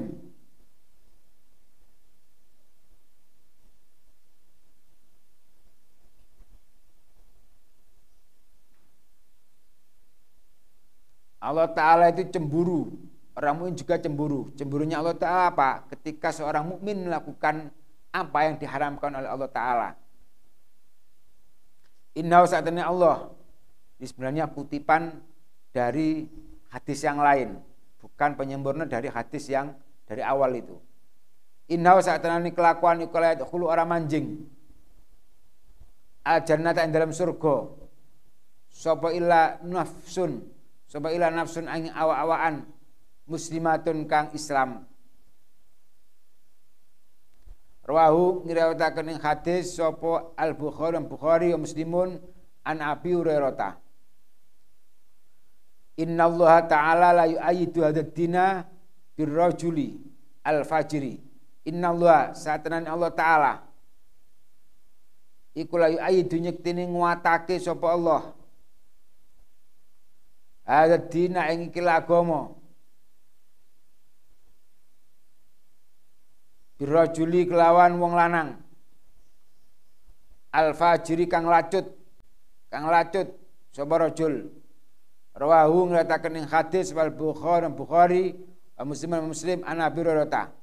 [11.44, 12.92] Allah Ta'ala itu cemburu.
[13.38, 14.52] Orang mukmin juga cemburu.
[14.60, 15.88] Cemburunya Allah Ta'ala apa?
[15.92, 17.72] Ketika seorang mukmin melakukan
[18.12, 19.90] apa yang diharamkan oleh Allah Ta'ala.
[22.18, 23.30] Inna saatnya Allah.
[23.98, 25.22] Ini sebenarnya kutipan
[25.70, 26.26] dari
[26.74, 27.62] hadis yang lain.
[28.02, 29.74] Bukan penyempurna dari hadis yang
[30.10, 30.78] dari awal itu.
[31.70, 34.48] Inna saatnya ini kelakuan ikulayat hulu orang manjing.
[36.26, 37.56] Al-jannata yang dalam surga.
[38.68, 40.42] Sopo illa nafsun.
[40.90, 42.66] Sopo illa nafsun angin awa-awaan.
[43.28, 44.88] Muslimatun kang Islam
[47.88, 52.20] Rawahu ngriwayataken ing hadis sapa Al Bukhari Bukhari wa Muslimun
[52.68, 53.80] an Abi Hurairah.
[56.04, 58.68] Inna Allah Ta'ala la yu'ayidu hadad dina
[59.16, 59.96] birrajuli
[60.44, 61.24] al-fajri.
[61.64, 63.54] Inna Allah saatanan Allah Ta'ala
[65.56, 68.36] iku la yu'ayidu nyektini nguatake sapa Allah.
[70.68, 72.52] Hadad dina ing iki agama
[76.78, 78.50] birrajuli kelawan wong lanang
[80.54, 81.86] al fajiri kang lacut
[82.70, 83.34] kang lacut
[83.74, 84.50] sapa rajul
[85.34, 88.24] rawahu nglataken ing hadis wal bukhari bukhari
[88.86, 90.54] muslim muslim an abi hurairah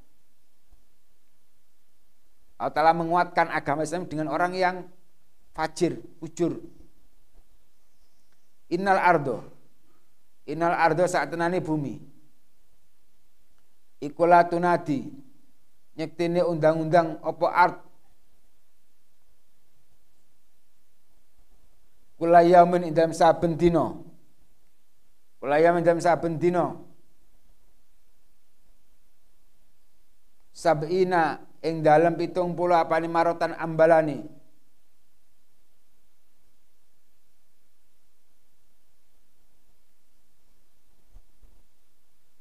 [2.54, 4.86] Allah Ta'ala menguatkan agama Islam dengan orang yang
[5.52, 6.62] fajir, ujur.
[8.70, 9.42] Innal ardo.
[10.46, 11.98] Innal ardo saat tenani bumi.
[14.00, 15.23] Ikulah tunadi
[15.94, 17.78] nyektine undang-undang opo art?
[22.14, 23.90] Kulayamin ing dalam saben dina.
[25.42, 26.78] Kulayamin dalam saben dina.
[30.54, 34.22] Sabina ing dalam pitung puluh apa ni marotan ambalani.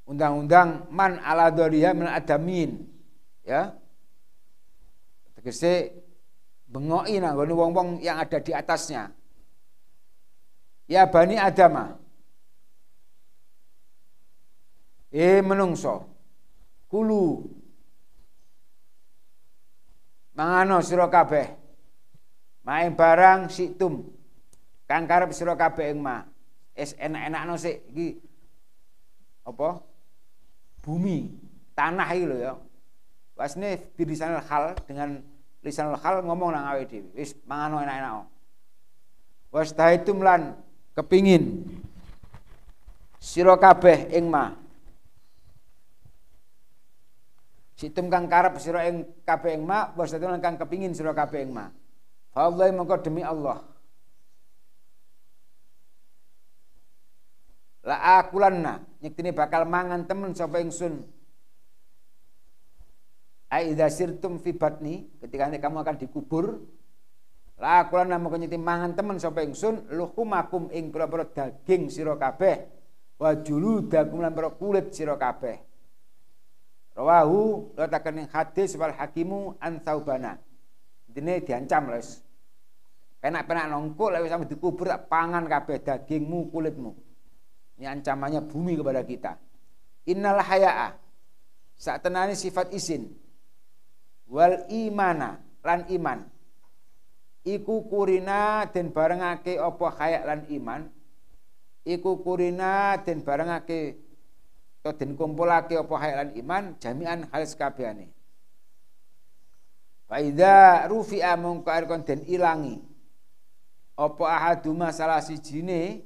[0.06, 2.93] Undang-undang man ala doriha min adamin
[3.44, 3.76] ya.
[5.38, 5.92] Tegese
[6.68, 9.12] bengoki nanggone wong-wong yang ada di atasnya.
[10.88, 12.00] Ya bani adama.
[15.14, 16.10] Eh menungso.
[16.90, 17.44] Kulu.
[20.34, 21.54] Mangano sira kabeh.
[22.64, 24.08] Main barang situm
[24.88, 26.24] kang karep sira kabeh ing ma
[26.74, 27.86] es enak-enakno sik.
[27.92, 28.10] Iki
[29.46, 29.84] apa?
[30.82, 31.30] Bumi.
[31.76, 32.54] Tanah iki lho ya
[33.34, 35.17] Wasne di lisanul hal dengan
[35.65, 37.10] lisanul hal ngomong nang awake dhewe.
[37.17, 38.30] Wis mangano enak-enak.
[39.54, 40.58] Was itu lan
[40.98, 41.65] kepingin
[43.22, 44.54] sira kabeh ing ma.
[47.78, 51.53] Situm kang karep sira ing kabeh ing ma, was lan kang kepingin sira kabeh ing
[51.53, 51.70] ma.
[52.34, 53.62] Fa Allah mongko demi Allah.
[57.84, 61.03] La akulanna nyektine bakal mangan temen sapa ingsun
[63.54, 66.58] Aidza sirtum fi batni, ketika nanti kamu akan dikubur,
[67.62, 72.66] la kula nama nyiti mangan temen sapa ingsun luhumakum ing pira-pira daging sira kabeh
[73.22, 75.62] wa juludakum lan kulit sira kabeh.
[76.97, 80.34] Rawahu latakan ing hadis wal hakimu an saubana.
[81.06, 82.26] Dene diancam les.
[83.22, 86.91] Penak-penak nongkol lewat sampai dikubur tak pangan kabeh dagingmu kulitmu.
[87.78, 89.38] Ini ancamannya bumi kepada kita.
[90.10, 90.89] Innal haya'a.
[91.78, 93.22] Saat tenani sifat izin
[94.34, 96.26] wal imana lan iman.
[97.46, 100.82] Iku kurina den barengake apa khayak lan iman.
[101.86, 104.02] Iku kurina den barengake
[104.82, 108.10] to den kumpulake apa khayak lan iman jami'an halis kabehane
[110.10, 112.84] Fa idza rufi'a mongko kon den ilangi
[113.96, 116.04] apa ahaduma salah sijine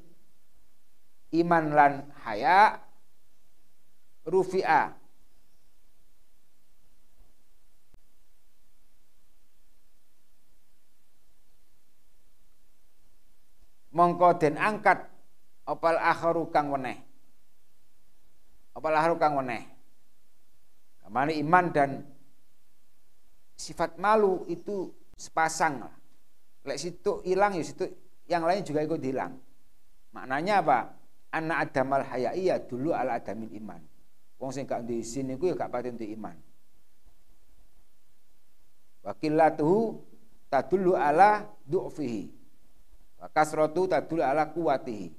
[1.33, 2.77] iman lan haya
[4.27, 4.93] rufi'a
[13.97, 15.09] mongko den angkat
[15.65, 17.01] opal akharu kang weneh.
[18.77, 19.65] Opal akharu kang weneh.
[21.01, 22.05] Kamane iman dan
[23.57, 25.81] sifat malu itu sepasang.
[25.81, 25.95] Lah
[26.61, 27.89] lek situ hilang ya situ
[28.29, 29.33] yang lain juga ikut hilang.
[30.13, 30.79] Maknanya apa?
[31.33, 32.05] Anak adamal
[32.37, 33.81] iya dulu ala adamin iman.
[34.37, 36.37] Wong sing gak di sini iku ya gak pati untuk iman.
[39.01, 39.79] Wakilatuhu
[40.51, 42.36] tadullu ala du'fihi
[43.17, 45.13] wa kasratu tadullu ala kuwatihi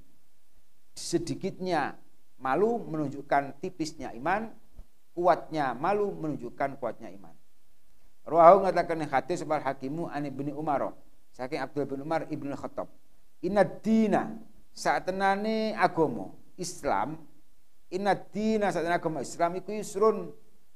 [0.95, 1.95] sedikitnya
[2.39, 4.51] malu menunjukkan tipisnya iman
[5.11, 7.35] kuatnya malu menunjukkan kuatnya iman
[8.29, 10.93] Ruahu ngatakan hadis sebal hakimu ani bin Umar
[11.33, 12.85] saking Abdul bin Umar ibnu Khattab.
[13.41, 14.37] Inna dina
[14.69, 17.17] saat tenane agomo Islam
[17.89, 20.29] inna dina saat tenane agomo Islam iku yusrun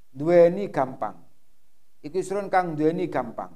[0.09, 1.13] duweni gampang.
[2.01, 3.53] Iku yusrun kang duweni gampang.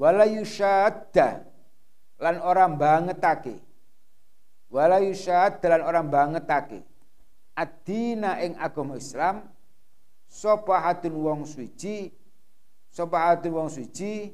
[0.00, 1.51] Wala yusyadda
[2.22, 3.58] lan orang bangetake.
[4.70, 6.86] Wala yusyadda lan orang bangetake.
[7.58, 9.44] Ad-dina ing agama Islam
[10.24, 12.08] sapa hatun wong suci
[12.88, 14.32] sapa hatun wong suci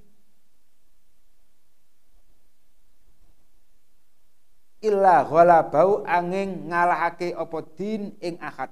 [4.79, 8.71] illa ghalabau angin ngalahake apa din ing akad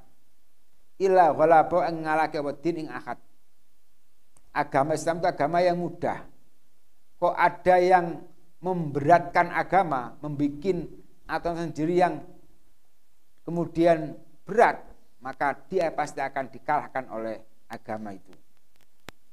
[1.03, 3.19] illa ghalabau angin ngalahake apa din ing akad
[4.55, 6.23] agama Islam itu agama yang mudah
[7.19, 8.23] kok ada yang
[8.67, 10.91] memberatkan agama membikin
[11.31, 12.19] atau sendiri yang
[13.47, 14.83] kemudian berat
[15.23, 17.39] maka dia pasti akan dikalahkan oleh
[17.71, 18.35] agama itu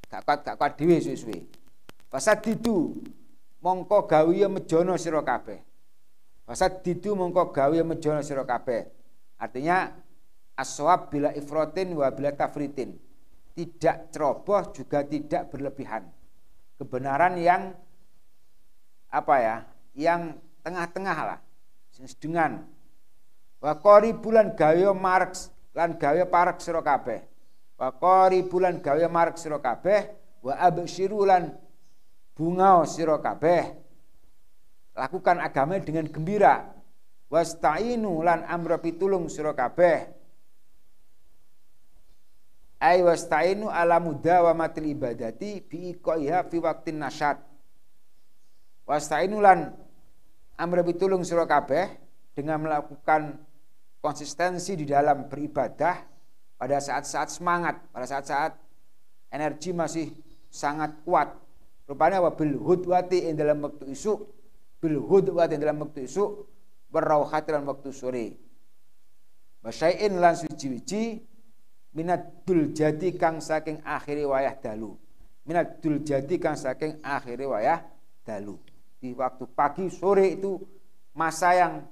[0.06, 1.50] gak kuat gak kuat dhewe suwe-suwe
[2.46, 2.76] itu
[3.58, 5.74] mongko gawe mejono sira kabeh
[6.44, 8.84] Fasad didu mongko gawe mejono sira kabeh.
[9.40, 9.96] Artinya
[10.60, 13.00] aswab bila ifrotin wa bila tafritin.
[13.54, 16.04] Tidak ceroboh juga tidak berlebihan.
[16.76, 17.72] Kebenaran yang
[19.14, 19.56] apa ya?
[19.94, 21.40] Yang tengah-tengah lah.
[21.94, 22.66] Sedengan.
[23.62, 23.78] Wa
[24.18, 27.22] bulan gawe marx lan gawe parek sira kabeh.
[28.50, 30.10] Bulan gawe marx sira kabeh
[30.44, 31.56] wa absyiru lan
[32.36, 33.80] bungao sira kabeh
[34.94, 36.68] lakukan agama dengan gembira
[37.32, 40.12] wasta'inu lan amra pitulung sira kabeh
[42.84, 47.40] ay wasta'inu ala mudawamatil ibadati bi iqaiha fi waqtin nasyad
[48.84, 49.72] wasta'inu lan
[50.60, 51.88] amra pitulung sira kabeh
[52.36, 53.40] dengan melakukan
[54.04, 55.96] konsistensi di dalam beribadah
[56.60, 58.52] pada saat-saat semangat, pada saat-saat
[59.32, 60.12] energi masih
[60.52, 61.32] sangat kuat.
[61.88, 64.14] Rupanya wabil hudwati in dalam waktu isu
[64.80, 66.48] bil hudwati dalam waktu isu
[66.92, 68.28] berrauhat dalam waktu sore.
[69.64, 71.24] Masyai'in lan suci-wici
[71.96, 74.96] minat dul jadi kang saking akhiri wayah dalu.
[75.44, 77.84] Minat dul jadi kang saking akhiri wayah
[78.24, 78.60] dalu
[79.04, 80.64] di waktu pagi sore itu
[81.12, 81.84] masa yang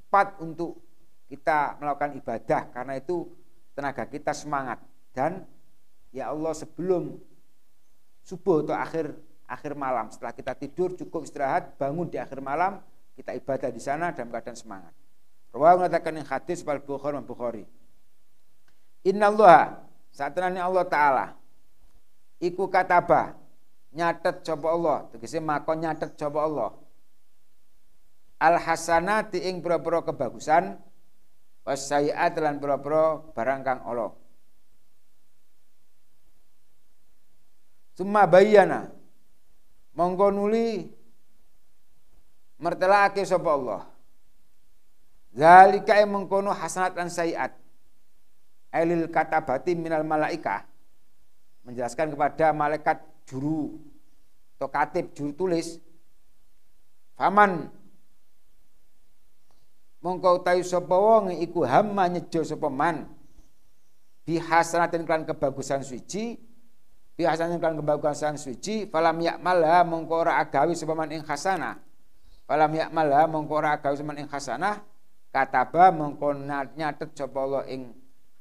[0.00, 0.80] tepat untuk
[1.28, 3.28] kita melakukan ibadah karena itu
[3.76, 4.80] tenaga kita semangat
[5.12, 5.44] dan
[6.16, 7.20] ya Allah sebelum
[8.24, 9.12] subuh atau akhir
[9.46, 10.10] akhir malam.
[10.10, 12.82] Setelah kita tidur cukup istirahat, bangun di akhir malam,
[13.14, 14.92] kita ibadah di sana dalam keadaan semangat.
[15.54, 17.64] Rawahu mengatakan yang hadis wal Bukhari Bukhari.
[19.06, 21.26] Inna Allah saat Allah Taala
[22.42, 23.38] iku kataba
[23.96, 24.98] nyatet coba Allah.
[25.10, 26.70] Tegese mako nyatet coba Allah.
[28.36, 30.76] Al hasanati ing pura-pura kebagusan
[31.64, 34.12] wasayiat lan pura-pura barang kang Allah.
[37.96, 38.92] Summa bayana
[39.96, 40.92] monggo nuli
[42.60, 43.82] mertelake sapa Allah.
[45.32, 47.52] Zalika mengkono hasanat dan sayiat.
[48.72, 50.68] Elil katabati minal malaika
[51.64, 53.76] menjelaskan kepada malaikat juru
[54.56, 55.82] atau katib juru tulis.
[57.18, 57.68] Faman.
[60.00, 63.10] Mongko tayu sapa wong iku hamma nyejo sapa man.
[64.22, 66.38] Bi hasanatin kelan kebagusan suci.
[67.16, 68.86] Biasanya kan kebagusan suci.
[68.86, 71.86] Falam yakmalha mongko ora agawi sepaman ing hasanah
[72.46, 74.78] falam yakmalha mongko ora agawi sepaman ing hasanah
[75.34, 76.32] kataba mongko
[76.78, 77.90] nyatet sapa Allah ing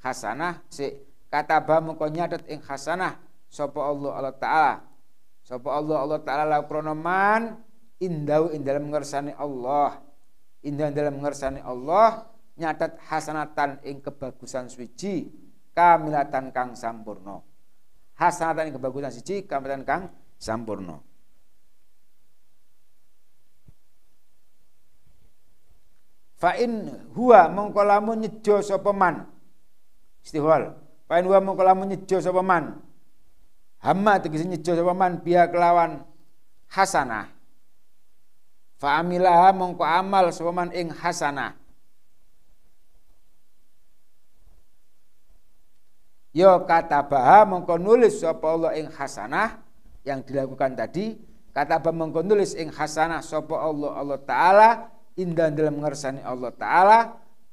[0.05, 0.93] hasanah si
[1.27, 3.17] kataba mongko nyatet ing hasanah
[3.55, 4.83] sapa Allah Allah taala.
[5.39, 7.63] Sapa Allah Allah taala la kronoman.
[8.03, 10.03] Indau ing dalam ngersani Allah.
[10.67, 15.27] Indah dalam ngersani Allah nyatat hasanatan ing kebagusan suci
[15.75, 17.43] kamilatan kang sampurno
[18.15, 20.03] hasanatan ing kebagusan suci kamilatan kang
[20.39, 21.03] sampurno
[26.39, 28.59] fa in huwa mongko lamun nyejo
[28.95, 29.27] man.
[30.23, 32.79] Istihwal fa in huwa mongko lamun nyejo man
[33.85, 36.01] hamma tegese nyejo sapa man biya kelawan
[36.73, 37.29] hasanah.
[38.81, 41.53] Fa amilaha mongko amal sapa man ing hasanah.
[46.33, 49.61] Yo kata baha mongko nulis sapa Allah ing hasanah
[50.01, 51.15] yang dilakukan tadi.
[51.53, 54.69] Kata bah mongko nulis ing hasanah sapa Allah Allah taala.
[55.15, 56.99] Indah dalam ngersani Allah Ta'ala.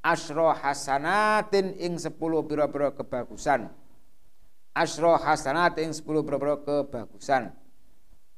[0.03, 3.71] Asro hasanatin ing sepuluh pira-pira kebagusan
[4.73, 7.53] asro hasanat ing sepuluh pira-pira kebagusan.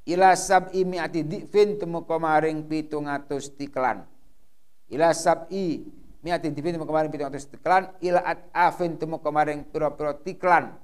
[0.05, 4.05] Ila sab'i mi'ati dikfin temu kemaring pitung atus tiklan
[4.93, 5.81] ila sab'i
[6.21, 10.77] mi'ati dikfin temu kemaring pitung atus tiklan ila at'afin temu kemaring pira-pira tiklan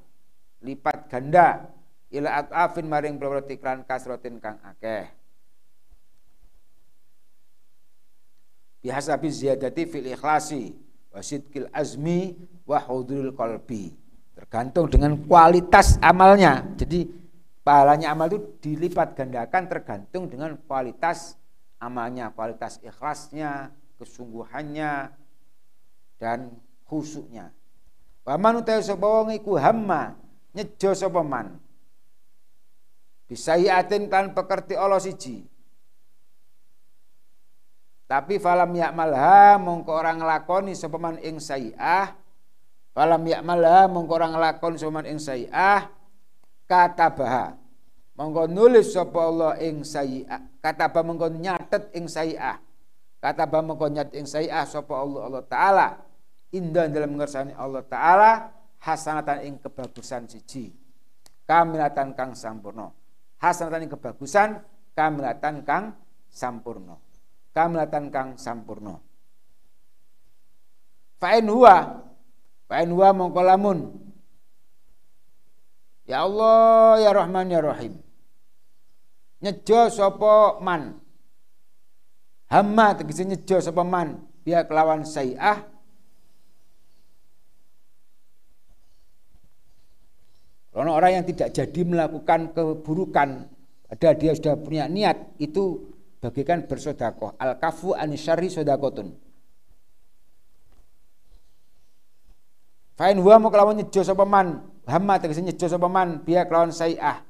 [0.65, 1.69] lipat ganda.
[2.11, 5.05] Ila at'afin maring pira-pira tiklan kasrotin kang akeh.
[8.81, 10.73] Bihasabi ziyadati fil ikhlasi
[11.13, 12.35] wasidkil azmi
[12.65, 14.00] wa huduril qalbi
[14.41, 16.65] tergantung dengan kualitas amalnya.
[16.73, 17.05] Jadi
[17.61, 21.37] pahalanya amal itu dilipat gandakan tergantung dengan kualitas
[21.77, 23.69] amalnya kualitas ikhlasnya
[24.01, 25.13] kesungguhannya
[26.17, 26.53] dan
[26.89, 27.53] khusuknya
[28.21, 30.13] Waman utawi sapa wong iku hamma
[30.53, 31.57] nyejo sapa man?
[33.25, 35.41] Bisayiatin kan pekerti Allah siji.
[38.05, 42.13] Tapi falam yakmalha mongko orang nglakoni sapa man ing sayiah.
[42.91, 45.87] Falam yakmalha mongko orang nglakoni sapa man ing sayiah
[46.67, 47.55] katabaha.
[48.19, 50.43] Mongko nulis sapa Allah ing sayiah.
[50.59, 52.59] Kataba mongko nyatet ing sayiah.
[53.23, 55.87] Kataba mongko nyatet ing sayiah sapa Allah Allah taala.
[56.51, 58.51] Indah dalam ngersani Allah taala
[58.83, 60.75] hasanatan ing kebagusan siji.
[61.47, 62.91] Kamilatan kang sampurno.
[63.39, 64.59] Hasanatan ing kebagusan
[64.91, 65.95] kamilatan kang
[66.27, 66.99] sampurno
[67.51, 69.03] kamlatan kang sampurno
[71.19, 72.07] fa'in huwa
[72.71, 73.77] fa'in huwa mongko lamun
[76.07, 77.99] ya Allah ya Rahman ya Rahim.
[79.43, 80.95] Nyejo sapa man.
[82.47, 85.67] Hamma tegese nyejo sapa man biya kelawan sayiah
[90.71, 93.43] Karena orang yang tidak jadi melakukan keburukan,
[93.91, 95.91] ada dia sudah punya niat, itu
[96.23, 97.35] bagikan bersodakoh.
[97.35, 99.11] Al kafu anisyari sodakotun
[103.01, 104.61] Fain huwa mau kelawan nyejo sapa man?
[104.85, 106.21] Hamma tegese nyejo sapa man?
[106.21, 107.25] Biya kelawan sai'ah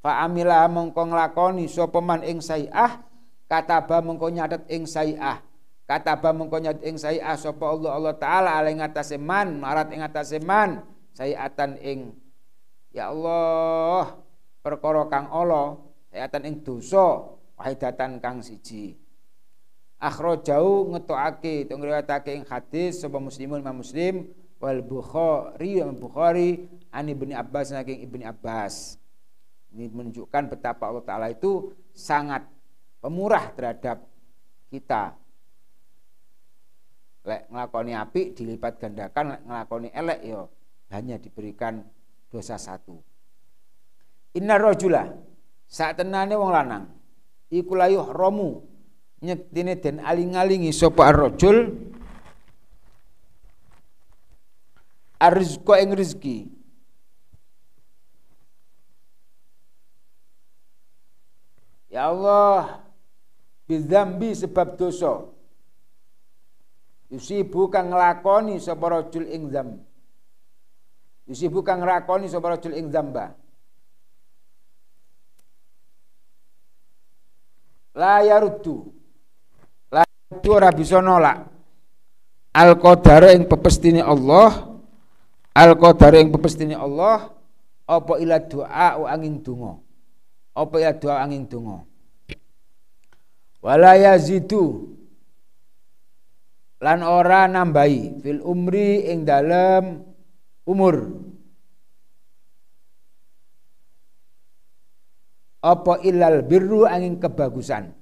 [0.00, 3.04] fa amila mongko nglakoni sapa man ing sai'ah
[3.44, 5.44] kataba mongko nyatet ing sai'ah
[5.84, 10.00] kataba mongko nyatet ing sai'ah sapa Allah Allah taala ala ing atase man marat ing
[10.00, 10.80] atase man
[11.12, 12.16] sai'atan ing
[12.96, 14.16] ya Allah
[14.64, 15.76] perkara kang Allah
[16.08, 18.96] sai'atan ing dosa wahidatan kang siji.
[20.00, 27.10] Akhrajau ngetokake to ngriwayatake ing hadis sapa muslimun Imam Muslim wal Bukhari Imam Bukhari an
[27.10, 28.94] Ibnu Abbas saking Ibnu Abbas.
[29.74, 32.46] Ini menunjukkan betapa Allah taala itu sangat
[33.02, 34.06] pemurah terhadap
[34.70, 35.18] kita.
[37.26, 40.46] Lek ngelakoni api dilipat gandakan lek ngelakoni elek yo
[40.86, 41.82] ya hanya diberikan
[42.30, 43.02] dosa satu.
[44.38, 45.10] Inna rojula
[45.66, 46.84] saat tenane wong lanang
[47.50, 48.62] iku layuh romu
[49.22, 51.72] nyektine den aling-alingi sapa ar-rajul
[55.26, 56.38] arzqa ing rezeki
[61.92, 62.88] Ya Allah
[63.68, 65.28] bidzambi sebab dosa.
[67.12, 69.76] Yusibu kang nglakoni sapa rajul ing dzam
[71.28, 73.36] yusibu kang nglakoni sapa rajul ing dzamba
[77.92, 78.88] la yaruddu.
[79.92, 80.08] La
[80.72, 81.44] bisa nolak.
[82.56, 84.71] Al qadar ing pepestine Allah
[85.52, 87.30] al qadar ing pepestine Allah
[87.84, 89.78] apa ila doa angin donga
[90.56, 91.84] apa ila doa angin donga
[93.62, 94.90] wala yazidu.
[96.82, 98.18] Lan ora nambahi.
[98.20, 100.02] Fil umri ing dalem
[100.66, 101.14] umur.
[105.62, 107.94] Apa ilal birru angin kebagusan?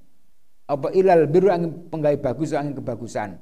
[0.64, 3.36] Apa ilal birru angin penggai bagus angin kebagusan?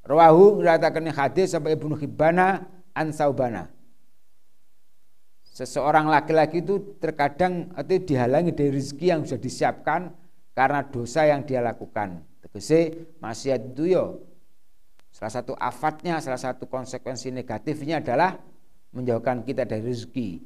[0.00, 2.64] Rawahu ngratakan hadis sampai Ibnu Hibbana
[2.94, 3.74] an Saubana
[5.54, 10.10] seseorang laki-laki itu terkadang atau dihalangi dari rezeki yang sudah disiapkan
[10.50, 12.26] karena dosa yang dia lakukan.
[12.42, 14.18] Tegese maksiat itu yo
[15.14, 18.34] salah satu afatnya, salah satu konsekuensi negatifnya adalah
[18.90, 20.42] menjauhkan kita dari rezeki.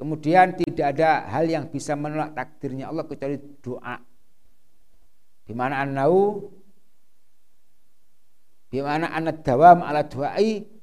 [0.00, 4.00] Kemudian tidak ada hal yang bisa menolak takdirnya Allah kecuali doa.
[5.44, 6.48] Di mana anau
[8.72, 10.73] di mana anak dawam ala duai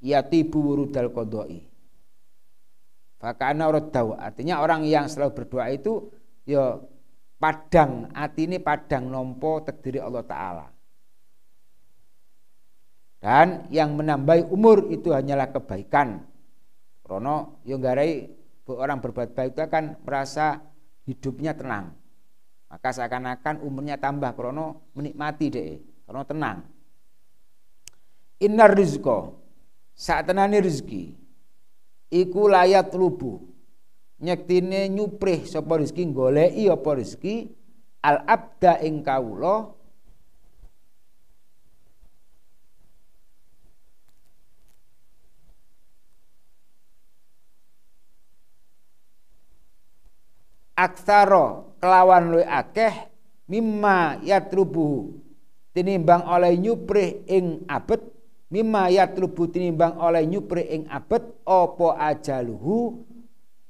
[0.00, 1.70] yatibu wurudal qodoi
[3.20, 4.16] Fakana roddau.
[4.16, 6.08] Artinya orang yang selalu berdoa itu
[6.48, 6.80] ya
[7.36, 10.66] padang, hati ini padang nompo terdiri Allah Ta'ala.
[13.20, 16.24] Dan yang menambah umur itu hanyalah kebaikan.
[17.04, 18.24] Krono yang garai
[18.64, 20.64] orang berbuat baik itu akan merasa
[21.04, 21.92] hidupnya tenang.
[22.72, 25.76] Maka seakan-akan umurnya tambah krono menikmati deh,
[26.08, 26.64] krono tenang.
[28.40, 29.39] Innar rizko
[30.00, 31.12] saat tenani rezeki
[32.08, 33.44] iku layat lubu
[34.16, 37.36] nyektine nyuprih sapa rezeki goleki apa rezeki
[38.00, 39.76] al abda ing kawula.
[50.80, 53.12] Aksaro kelawan luwih akeh
[53.52, 55.12] mimma yatrubu
[55.76, 58.00] tinimbang oleh nyuprih ing abet
[58.50, 63.06] mimma yatlubu tinimbang oleh nyupri ing abet opo ajaluhu?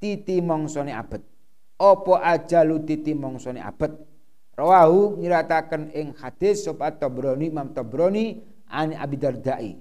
[0.00, 1.20] Titi mongsone abet
[1.76, 3.92] opo ajalu titi mongsone abet
[4.56, 9.76] rawahu nyirataken ing hadis sapa Tabrani Imam Tabrani ani Abi Dardai.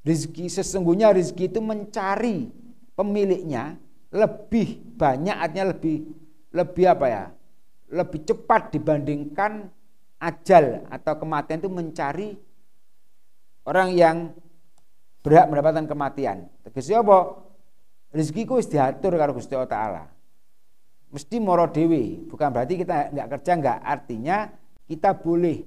[0.00, 2.48] Rizki sesungguhnya rizki itu mencari
[2.96, 3.76] pemiliknya
[4.12, 5.96] lebih banyak artinya lebih
[6.52, 7.24] lebih apa ya?
[7.90, 9.68] Lebih cepat dibandingkan
[10.20, 12.28] ajal atau kematian itu mencari
[13.70, 14.16] orang yang
[15.22, 16.50] berhak mendapatkan kematian.
[16.66, 17.38] Tegesnya apa?
[18.10, 20.04] Rezekiku wis diatur karo Gusti Allah taala.
[21.14, 23.78] Mesti moro dewi, bukan berarti kita nggak kerja nggak.
[23.86, 24.36] Artinya
[24.90, 25.62] kita boleh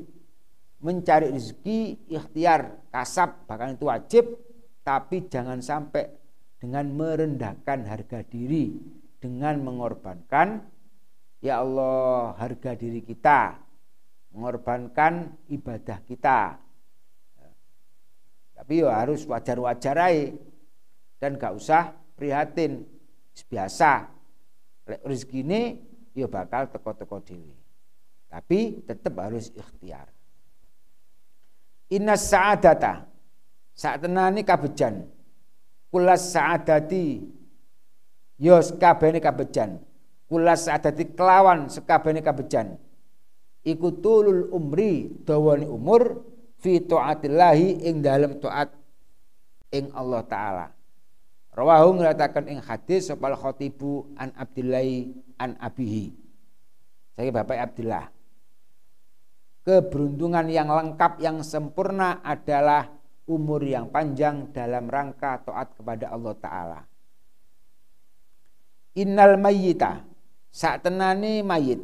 [0.84, 4.36] mencari rezeki ikhtiar kasab bahkan itu wajib
[4.84, 6.12] tapi jangan sampai
[6.60, 8.76] dengan merendahkan harga diri
[9.24, 10.60] dengan mengorbankan
[11.40, 13.56] ya Allah harga diri kita
[14.36, 16.60] mengorbankan ibadah kita
[18.54, 20.34] tapi ya harus wajar-wajar aja
[21.20, 22.86] dan gak usah prihatin.
[23.50, 24.14] Biasa.
[24.86, 25.62] Rezeki ini
[26.14, 27.64] ya bakal teko-teko dewi
[28.34, 30.10] tapi tetap harus ikhtiar.
[31.94, 33.06] Inna sa'adata.
[33.78, 35.06] Saat tenani kabejan.
[35.94, 37.22] Kulas sa'adati.
[38.42, 39.78] Yos kabene kabejan.
[40.26, 42.74] Kulas sa'adati kelawan sekabene kabejan.
[43.62, 46.26] Ikutulul umri dawani umur
[46.64, 48.72] fi taatillahi ing dalam taat
[49.76, 50.68] ing Allah taala.
[51.54, 56.16] Rawahu ngatakan ing hadis sopal khotibu an Abdillahi an abihi.
[57.14, 58.10] Saya Bapak Abdullah.
[59.64, 62.90] Keberuntungan yang lengkap yang sempurna adalah
[63.30, 66.82] umur yang panjang dalam rangka taat kepada Allah taala.
[68.98, 70.04] Innal mayyita
[70.50, 71.82] saat tenani mayit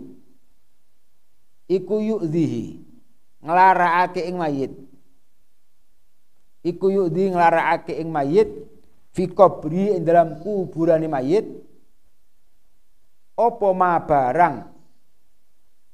[1.69, 2.88] iku yu'dhihi
[3.43, 4.71] nglarakake ing mayit.
[6.63, 8.49] Iku yudi nglarakake ing mayit
[9.15, 11.47] fi qabri ing dalam kuburane mayit.
[13.39, 14.55] Apa ma barang?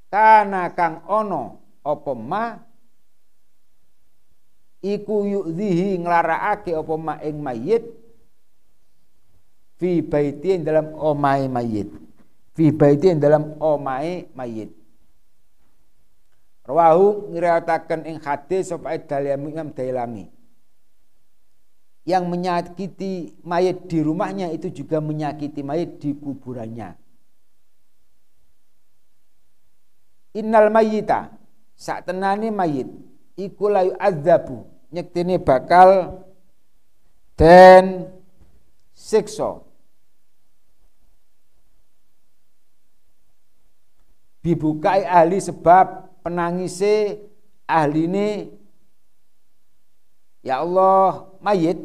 [0.10, 2.43] Kana kang ono apa ma?
[4.86, 7.86] Iku yu'dhihi nglarakake apa ma ing mayit?
[9.78, 11.89] Fi baiti dalam omahe mayit.
[12.58, 14.84] Fi baiti dalam omahe mayit
[16.66, 20.26] Rawahu ngiriwayataken ing hadis sapa Dailami Imam Dailami.
[22.05, 26.97] Yang menyakiti mayat di rumahnya itu juga menyakiti mayat di kuburannya.
[30.38, 31.34] Innal mayyita
[31.78, 32.89] sak tenane mayit
[33.38, 36.22] iku layu azabu nyektine bakal
[37.36, 38.09] den
[38.93, 39.59] siksa
[44.45, 47.21] bibukai ahli sebab penangise
[47.69, 48.49] ahline
[50.41, 51.78] ya Allah mayit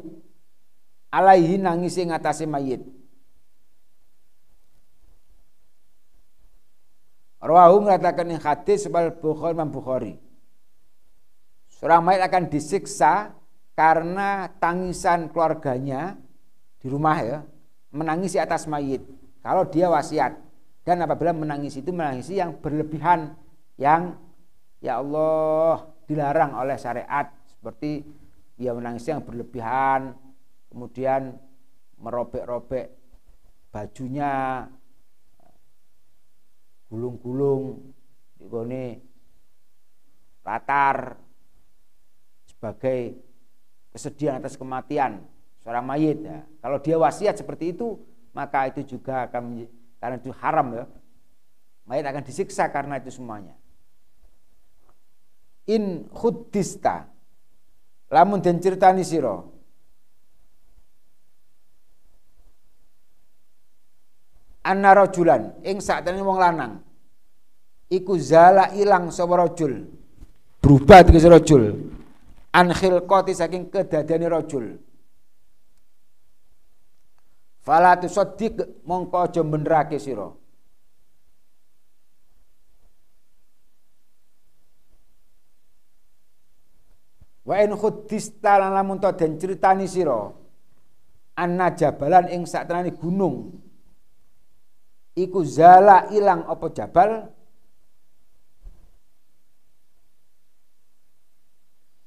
[1.13, 2.81] alaihi nangisi ngatasi mayit
[7.41, 10.15] Rawahu mengatakan yang hadis sebal Bukhari Bukhari.
[11.73, 13.33] Seorang mayit akan disiksa
[13.73, 16.21] karena tangisan keluarganya
[16.77, 17.41] di rumah ya
[17.97, 19.01] menangisi atas mayit.
[19.41, 20.37] Kalau dia wasiat
[20.85, 23.33] dan apabila menangis itu menangisi yang berlebihan
[23.81, 24.21] yang
[24.81, 28.03] ya Allah dilarang oleh syariat seperti
[28.57, 30.17] dia menangis yang berlebihan
[30.73, 31.37] kemudian
[32.01, 32.93] merobek-robek
[33.71, 34.65] bajunya
[36.91, 37.95] gulung-gulung
[38.41, 38.99] di
[40.41, 41.15] latar
[42.49, 43.15] sebagai
[43.93, 45.21] kesedihan atas kematian
[45.61, 46.41] seorang mayit ya.
[46.65, 48.01] Kalau dia wasiat seperti itu,
[48.33, 49.69] maka itu juga akan
[50.01, 50.85] karena itu haram ya.
[51.85, 53.60] Mayit akan disiksa karena itu semuanya.
[55.67, 57.07] In khuddista.
[58.11, 59.37] Lamun den ceritani sira.
[64.65, 66.75] Anna rajulan ing sakjane wong lanang.
[67.91, 69.87] Iku zala ilang sapa rajul.
[70.63, 71.65] Berubah tegese rajul.
[72.53, 74.79] An khilqati saking kedadiane rajul.
[77.61, 79.43] Fala tusaddiq mongko aja
[79.99, 80.40] sira
[87.51, 90.31] Wa in khuddista lan lamun to den critani sira
[91.35, 93.59] anna jabalan ing saktenane gunung.
[95.19, 97.11] Iku zala ilang apa jabal?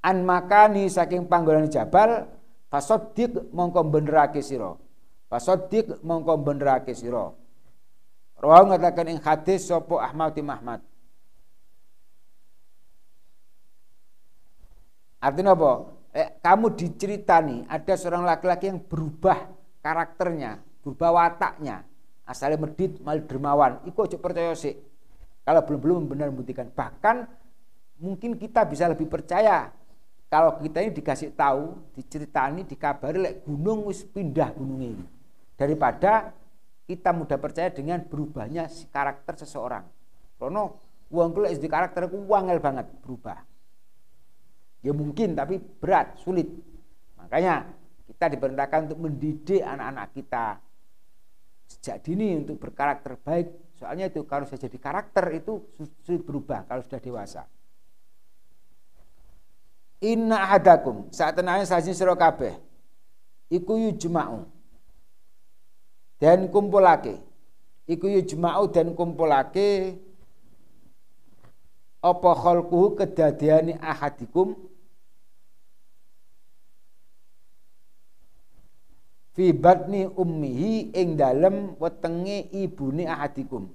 [0.07, 2.23] An makani saking panggonan jabal
[2.71, 4.71] fasoddik mongko benerake sira.
[5.27, 7.35] Fasoddik mongko benerake sira.
[8.39, 10.79] Rawu ngatakan ing hadis sapa Ahmad bin Ahmad
[15.23, 15.71] Artinya apa?
[16.13, 19.49] Eh, kamu diceritani ada seorang laki-laki yang berubah
[19.79, 21.87] karakternya, berubah wataknya,
[22.27, 23.79] asalnya medit mal dermawan.
[23.87, 24.75] Iku ojo percaya sih
[25.47, 26.67] kalau belum belum benar membuktikan.
[26.69, 27.23] Bahkan
[28.03, 29.71] mungkin kita bisa lebih percaya.
[30.27, 35.05] Kalau kita ini dikasih tahu diceritani dikabari lek gunung wis pindah gunung ini.
[35.55, 36.33] Daripada
[36.83, 39.85] kita mudah percaya dengan berubahnya karakter seseorang.
[40.41, 40.67] Karena
[41.13, 43.52] uang kulit di karakter ku banget berubah
[44.83, 46.45] ya mungkin tapi berat sulit.
[47.17, 47.65] Makanya
[48.05, 50.45] kita diperintahkan untuk mendidik anak-anak kita
[51.71, 53.47] sejak dini untuk berkarakter baik.
[53.79, 55.63] Soalnya itu kalau sudah jadi karakter itu
[56.03, 57.47] sulit berubah kalau sudah dewasa.
[60.03, 62.59] Inna hadakum saat tenangnya saji sira kabeh
[63.47, 64.43] iku yujma'u
[66.19, 67.23] dan kumpulake.
[67.87, 69.95] Iku yujma'u dan kumpulake
[72.03, 74.59] apa khalquhu kedadiani ahadikum
[79.33, 83.65] fi batni ummihi ing dalem wetenge ibune ahadikum.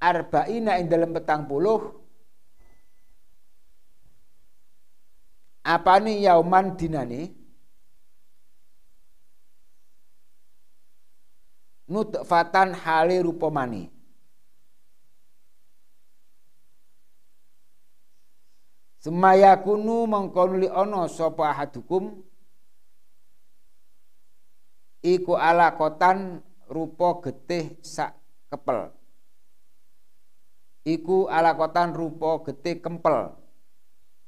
[0.00, 2.00] Arba'ina ing dalem petang puluh.
[5.60, 7.36] Apane yauman dinane?
[11.90, 13.99] Nutfatan hale rupamani
[19.00, 22.20] Semaya kunu mengkonuli ono sopo ahadukum
[25.00, 28.12] iku ala kotan rupo getih sak
[28.52, 28.92] kepel.
[30.84, 33.40] Iku ala kotan rupo getih kempel.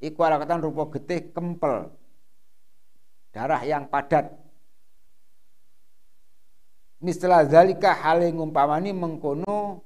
[0.00, 1.92] Iku ala kotan rupo getih kempel.
[3.28, 4.32] Darah yang padat.
[7.04, 9.84] Mistelah zalika hale ngumpamani mengkono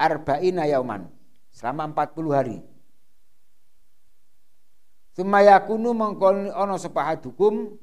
[0.00, 1.04] arba'ina yauman.
[1.52, 2.69] Selama 40 hari.
[5.10, 7.74] Sumayakunu mengkon ana sepahadukum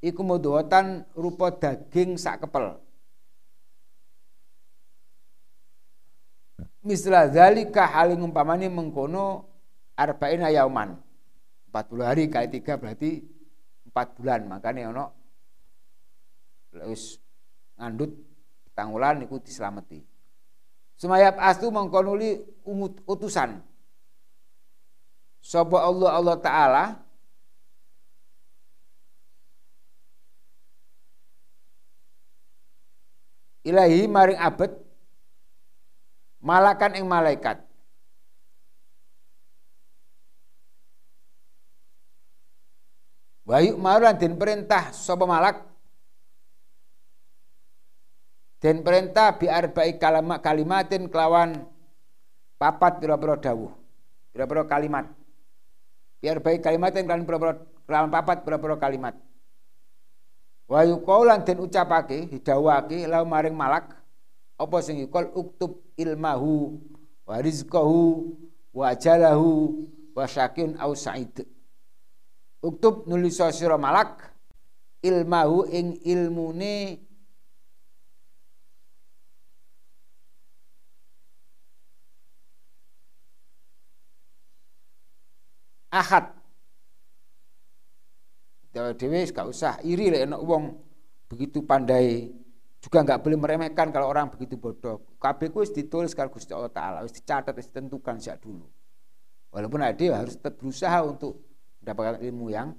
[0.00, 2.80] iku mudhatan rupa daging sak kepel.
[6.80, 9.44] Misla zalika haling umpamane mengkono
[9.92, 10.96] arba'ina yauman.
[11.68, 13.20] 40 hari kali 3 berarti
[13.92, 14.40] 4 bulan.
[14.48, 15.04] Makanya ono
[16.88, 17.20] wis
[17.76, 18.16] ngandut
[18.72, 20.00] tangulan iku dislameti.
[20.96, 22.40] Sumayap astu mengkonuli
[23.04, 23.67] utusan
[25.42, 26.84] sapa Allah Allah taala?
[33.66, 34.72] Ilahi maring abet
[36.40, 37.60] malakan ing malaikat.
[43.48, 45.64] Wahyu marulan den perintah sapa malak?
[48.60, 51.62] Den perintah bi arba'i kalimat kalimatin kelawan
[52.58, 53.70] papat pira-pira dawuh
[54.34, 55.06] pira-pira kalimat
[56.18, 57.26] biar baik kalimat yang kalian
[57.86, 59.14] kelawan papat berapa kalimat.
[60.68, 63.96] Wa yuqaulan den ucapake hidawake lau maring malak
[64.60, 66.76] apa sing yuqal uktub ilmahu
[67.24, 68.36] wa rizqahu
[68.76, 69.80] wa ajalahu
[70.12, 71.46] wa syakun au sa'id.
[72.60, 74.34] Uktub nulis sira malak
[75.00, 77.07] ilmahu ing ilmune
[85.92, 86.34] ahad
[88.72, 90.76] dewe gak usah iri lek enak wong
[91.26, 92.30] begitu pandai
[92.78, 95.02] juga nggak boleh meremehkan kalau orang begitu bodoh.
[95.18, 98.70] KB ku ditulis kalau Gusti Allah Taala, harus dicatat, harus ditentukan sejak dulu.
[99.50, 101.42] Walaupun ada harus tetap berusaha untuk
[101.82, 102.70] mendapatkan ilmu yang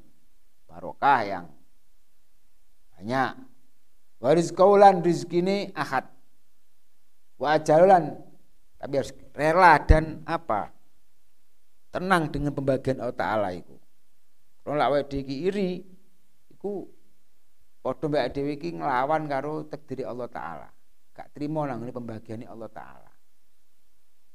[0.72, 1.46] barokah yang
[2.96, 3.44] banyak.
[4.24, 6.08] Waris kaulan rizki ini ahad.
[7.40, 8.20] Wajalan
[8.80, 10.72] tapi harus rela dan apa?
[11.90, 13.74] Tenang dengan pembagian Allah Taala itu.
[14.62, 15.82] Kalau lak iri,
[16.54, 16.72] itu
[17.80, 20.70] Padha mbak dhewe iki nglawan karo takdir Allah taala.
[21.16, 23.12] Gak trimo nang pembagian Allah taala.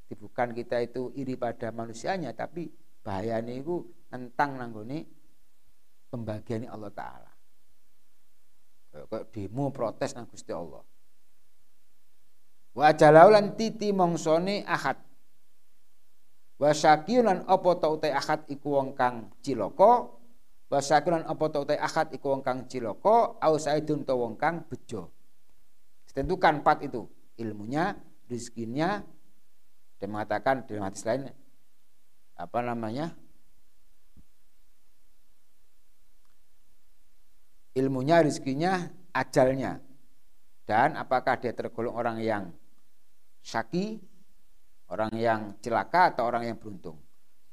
[0.05, 2.73] Jadi bukan kita itu iri pada manusianya tapi
[3.05, 5.05] bahayanya itu tentang nanggone
[6.09, 7.33] pembagian Allah taala.
[8.95, 10.81] Kayak demo protes nang Gusti Allah.
[12.73, 14.97] Wa jalaulan titi mongsone ahad.
[16.59, 20.11] Wa syakiyunan apa ta utai ahad iku wong kang cilaka
[20.75, 25.07] Wasakiran apa ta utai akad iku wong kang cilaka au saidun ta wong kang bejo.
[26.11, 27.07] Ditentukan empat itu
[27.39, 27.95] ilmunya,
[28.27, 29.07] rezekinya
[30.03, 31.31] dan mengatakan dalam hadis lain
[32.35, 33.15] apa namanya?
[37.79, 39.79] Ilmunya, rezekinya, ajalnya.
[40.67, 42.51] Dan apakah dia tergolong orang yang
[43.47, 44.03] syaki,
[44.89, 47.01] orang yang celaka atau orang yang beruntung.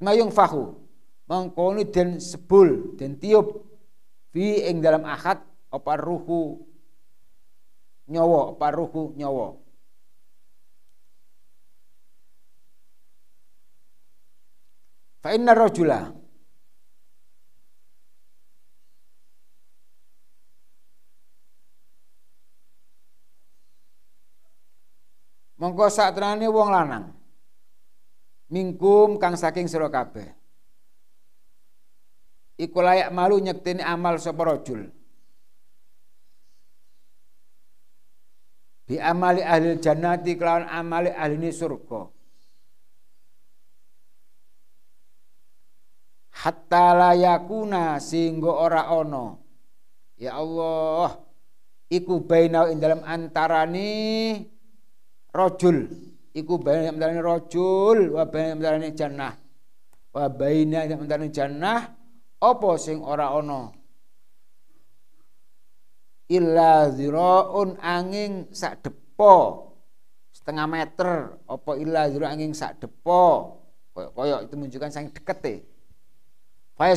[0.02, 0.74] Mayung fahu
[1.30, 3.64] mengkoni dan sebul dan tiup.
[4.32, 6.64] Fi ing dalam akad apa ruhu
[8.08, 9.56] nyawa apa ruhu nyawa.
[15.22, 16.10] Fa inna rajula.
[25.62, 25.86] Mongko
[26.50, 27.21] wong lanang
[28.52, 30.28] mingkum kang saking sira kabeh.
[32.60, 34.92] Iku layak malu nyekteni amal sapa rajul.
[38.84, 42.12] Bi amali ahli jannati kelawan amali ahli surga.
[46.42, 49.38] Hatta layakuna sehingga ora ono
[50.18, 51.22] ya Allah
[51.86, 53.90] iku bainau ing dalam antarane
[55.30, 55.86] rajul
[56.32, 59.32] iku bainau antarane rajul wa bainau antarane jannah.
[60.12, 61.80] Wa bainau antarane jannah
[62.42, 63.72] apa sing ora ana?
[66.32, 69.68] Illa ziraun angin sak depo
[70.32, 71.38] setengah meter.
[71.44, 73.62] Apa illa zira angin sak depo
[73.92, 75.56] koyok itu menunjukkan sangat deket e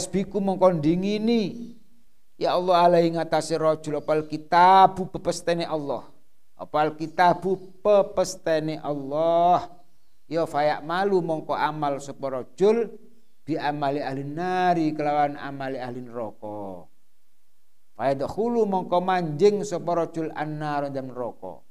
[0.10, 1.76] biku mongkon dingini
[2.40, 6.08] ya Allah alaihi ngatasi rajul apal kitabu pepestene Allah
[6.56, 9.72] apal kitabu pepestene Allah
[10.28, 12.90] ya fayak malu mongko amal sapa rajul
[13.46, 16.90] bi amali ahli nari kelawan amali ahli neraka
[17.96, 21.64] Fayadkhulu mongko manjing sapa rajul annar dan neraka.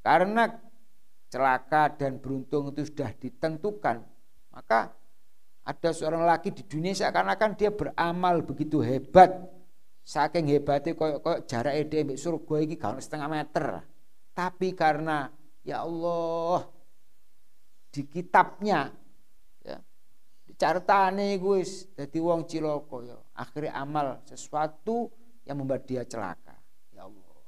[0.00, 0.48] Karena
[1.28, 4.00] celaka dan beruntung itu sudah ditentukan,
[4.56, 4.96] maka
[5.64, 9.36] ada seorang laki di dunia seakan-akan dia beramal begitu hebat.
[10.04, 13.64] Saking hebatnya koyok koyok jarak dia surga iki gak setengah meter.
[14.34, 15.30] Tapi karena
[15.62, 16.66] ya Allah
[17.94, 18.90] di kitabnya
[20.54, 23.18] cartane iku wis dadi wong cilaka ya.
[23.34, 25.10] Akhirnya amal sesuatu
[25.46, 26.54] yang membuat dia celaka.
[26.94, 27.38] Ya Allah.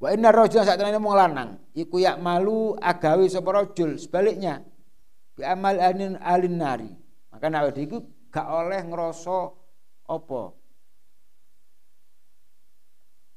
[0.00, 4.62] Wa inna rajulan saat ini wong lanang iku yak malu agawi sapa rajul sebaliknya
[5.34, 6.90] bi amal anin alin nari.
[7.30, 9.38] Maka nek iku gak oleh ngerasa
[10.10, 10.42] apa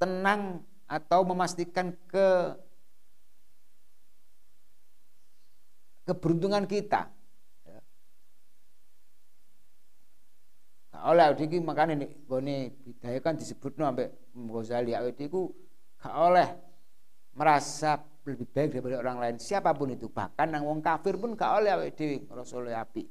[0.04, 2.60] tenang atau memastikan ke
[6.04, 7.08] keberuntungan kita.
[7.64, 7.80] Ya.
[10.92, 15.48] Nah, oleh iki makane nek gone bidaya kan disebutno ambek Ghazali awet iku
[16.04, 16.50] gak oleh
[17.40, 17.96] merasa
[18.28, 21.72] lebih baik daripada orang lain siapa pun itu bahkan nang wong kafir pun gak oleh
[21.72, 23.04] awet dhewe rasul api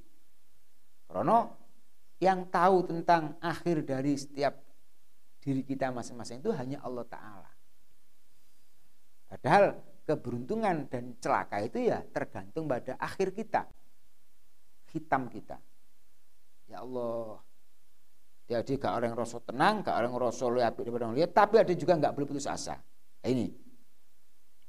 [1.09, 1.49] karena
[2.21, 4.72] yang tahu tentang akhir dari setiap
[5.43, 7.51] diri kita masing-masing itu hanya Allah Ta'ala.
[9.27, 9.75] Padahal
[10.07, 13.67] keberuntungan dan celaka itu ya tergantung pada akhir kita
[14.95, 15.59] hitam kita.
[16.71, 17.43] Ya Allah
[18.47, 22.27] jadi gak orang rasa tenang gak orang rasa daripada lihat tapi ada juga nggak boleh
[22.29, 22.79] putus asa.
[23.23, 23.51] Nah, ini.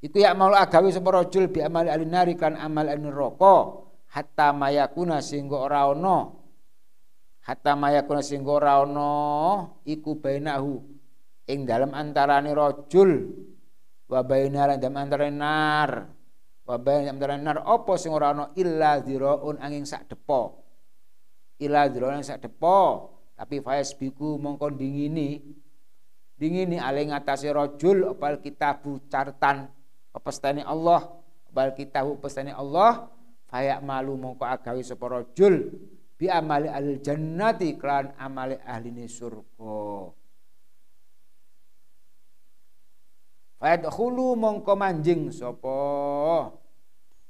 [0.04, 5.64] Itu ya mau agawi sapa bi amali alinari kan amal alin roko hatta mayakuna sehingga
[5.64, 6.43] ora ono
[7.44, 9.12] hatta mayakuna sehingga ora ono
[9.84, 10.80] iku bainahu.
[11.52, 13.12] Ing dalam antarane rajul.
[14.08, 16.08] Wa baina lan dalam antara nar.
[16.64, 19.04] Wa baina antara nar apa sing ora ana illa
[19.60, 20.64] angin sak depo.
[21.60, 23.12] Illa dziraun sak depo.
[23.34, 23.60] Tapi
[24.00, 25.42] biku mongko dingini
[26.38, 29.68] dingini ale ngatasi rojul opal kitabu cartan.
[30.14, 31.12] Pestani Allah.
[31.52, 33.12] Opal kitabu pestani Allah.
[33.52, 35.76] Fayak malu mongko agawi sapa rajul
[36.24, 40.08] bi amali al jannati klan amali ahli surga
[43.60, 45.76] Fayadkhulu mongko manjing sapa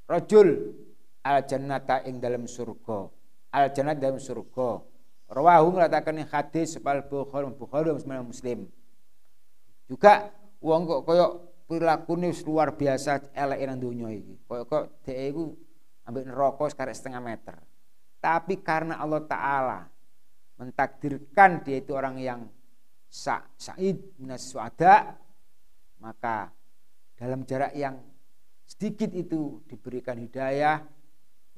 [0.05, 0.77] rajul
[1.25, 3.05] al jannata ing dalam surga.
[3.53, 4.81] Al jannat dalam surga.
[5.29, 7.93] Rawahu nglatakan hadis sepal Bukhari Bukhari
[8.25, 8.65] Muslim.
[9.85, 11.25] Juga wong kok koyo
[11.69, 12.17] perilaku
[12.49, 14.41] luar biasa elek nang donya iki.
[14.49, 15.53] Koyo kok dhek iku
[16.09, 17.61] ambek neraka sekarang setengah meter.
[18.23, 19.79] Tapi karena Allah Ta'ala
[20.55, 22.47] mentakdirkan dia itu orang yang
[23.11, 25.19] sa sa'id minas suada
[25.99, 26.47] maka
[27.19, 27.99] dalam jarak yang
[28.63, 30.79] sedikit itu diberikan hidayah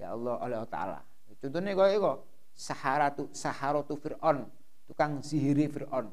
[0.01, 0.99] ya Allah oleh Allah Ta'ala.
[1.37, 2.11] Contohnya kok itu
[2.57, 4.49] Saharatu Saharatu Fir'aun
[4.89, 6.09] tukang sihiri Fir'aun.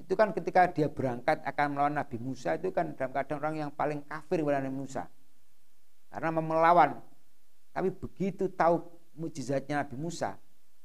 [0.00, 3.70] Itu kan ketika dia berangkat akan melawan Nabi Musa itu kan dalam keadaan orang yang
[3.76, 5.04] paling kafir kepada Nabi Musa.
[6.08, 6.96] Karena melawan.
[7.76, 10.36] Tapi begitu tahu mujizatnya Nabi Musa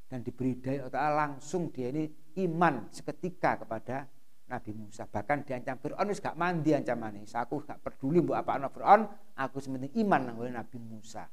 [0.08, 2.08] dan diberi daya Allah langsung dia ini
[2.44, 4.08] iman seketika kepada
[4.52, 5.08] Nabi Musa.
[5.08, 7.24] Bahkan diancam Fir'aun wis gak mandi ancamannya.
[7.24, 9.08] Aku gak peduli buat apa anak Fir'aun
[9.40, 11.24] aku sementing iman nang Nabi Musa.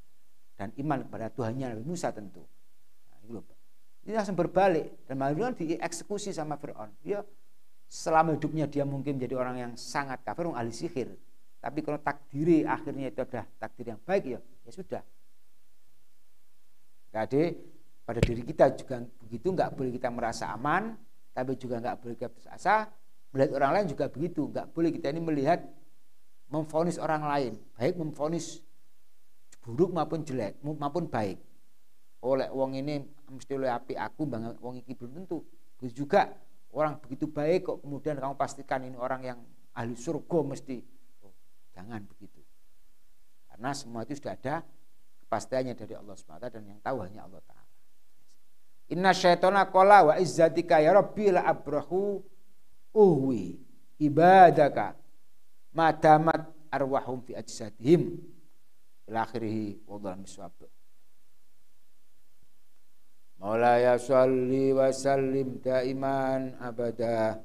[0.55, 2.43] Dan iman kepada Tuhannya Nabi Musa tentu.
[3.11, 3.39] Nah, ini,
[4.07, 5.07] ini langsung berbalik.
[5.07, 6.95] Dan malah dieksekusi sama Fir'aun.
[7.03, 7.27] Ya
[7.89, 11.09] selama hidupnya dia mungkin menjadi orang yang sangat kafir ahli sihir.
[11.59, 15.03] Tapi kalau takdiri akhirnya itu adalah takdir yang baik ya ya sudah
[17.09, 17.57] jadi
[18.05, 20.97] pada diri kita juga begitu nggak boleh kita merasa aman
[21.33, 22.89] tapi juga nggak boleh kita asa
[23.33, 24.49] Melihat orang lain juga begitu.
[24.49, 25.61] Enggak boleh kita ini melihat
[26.49, 27.53] memfonis orang lain.
[27.77, 28.65] Baik memfonis
[29.61, 31.37] buruk maupun jelek maupun baik.
[32.25, 35.45] Oleh wong ini mesti oleh api aku bang wong ini belum tentu.
[35.77, 36.33] Begitu juga
[36.73, 39.39] orang begitu baik kok kemudian kamu pastikan ini orang yang
[39.77, 40.81] ahli surga mesti.
[41.21, 41.33] Oh,
[41.77, 42.41] jangan begitu.
[43.45, 44.65] Karena semua itu sudah ada
[45.29, 47.69] kepastiannya dari Allah SWT dan yang tahu hanya Allah Ta'ala.
[48.89, 52.25] Inna syaitona kola wa izzatika ya rabbi la abrahu
[52.97, 53.61] uhwi
[54.01, 54.97] ibadaka
[55.77, 58.17] madamat arwahum fi ajsadihim.
[59.13, 60.57] Ila akhirih wallahu miswab
[63.39, 67.39] Maulaya salli wa sallim daiman abada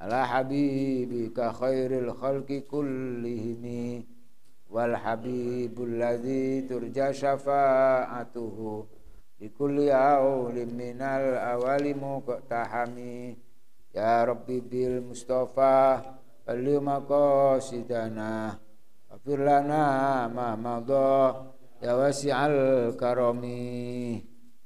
[0.00, 4.02] ala habibika khairil khalqi kullihimi
[4.68, 8.86] wal habibul ladzi turja syafa'atuhu.
[9.40, 13.36] Likulli awlim minal awali muqtahami.
[13.92, 16.00] Ya Rabbi bil Mustafa
[16.44, 18.56] Bali maqasidana.
[19.08, 21.52] Afir lana ma madha.
[21.78, 24.37] Ya wasi'al karami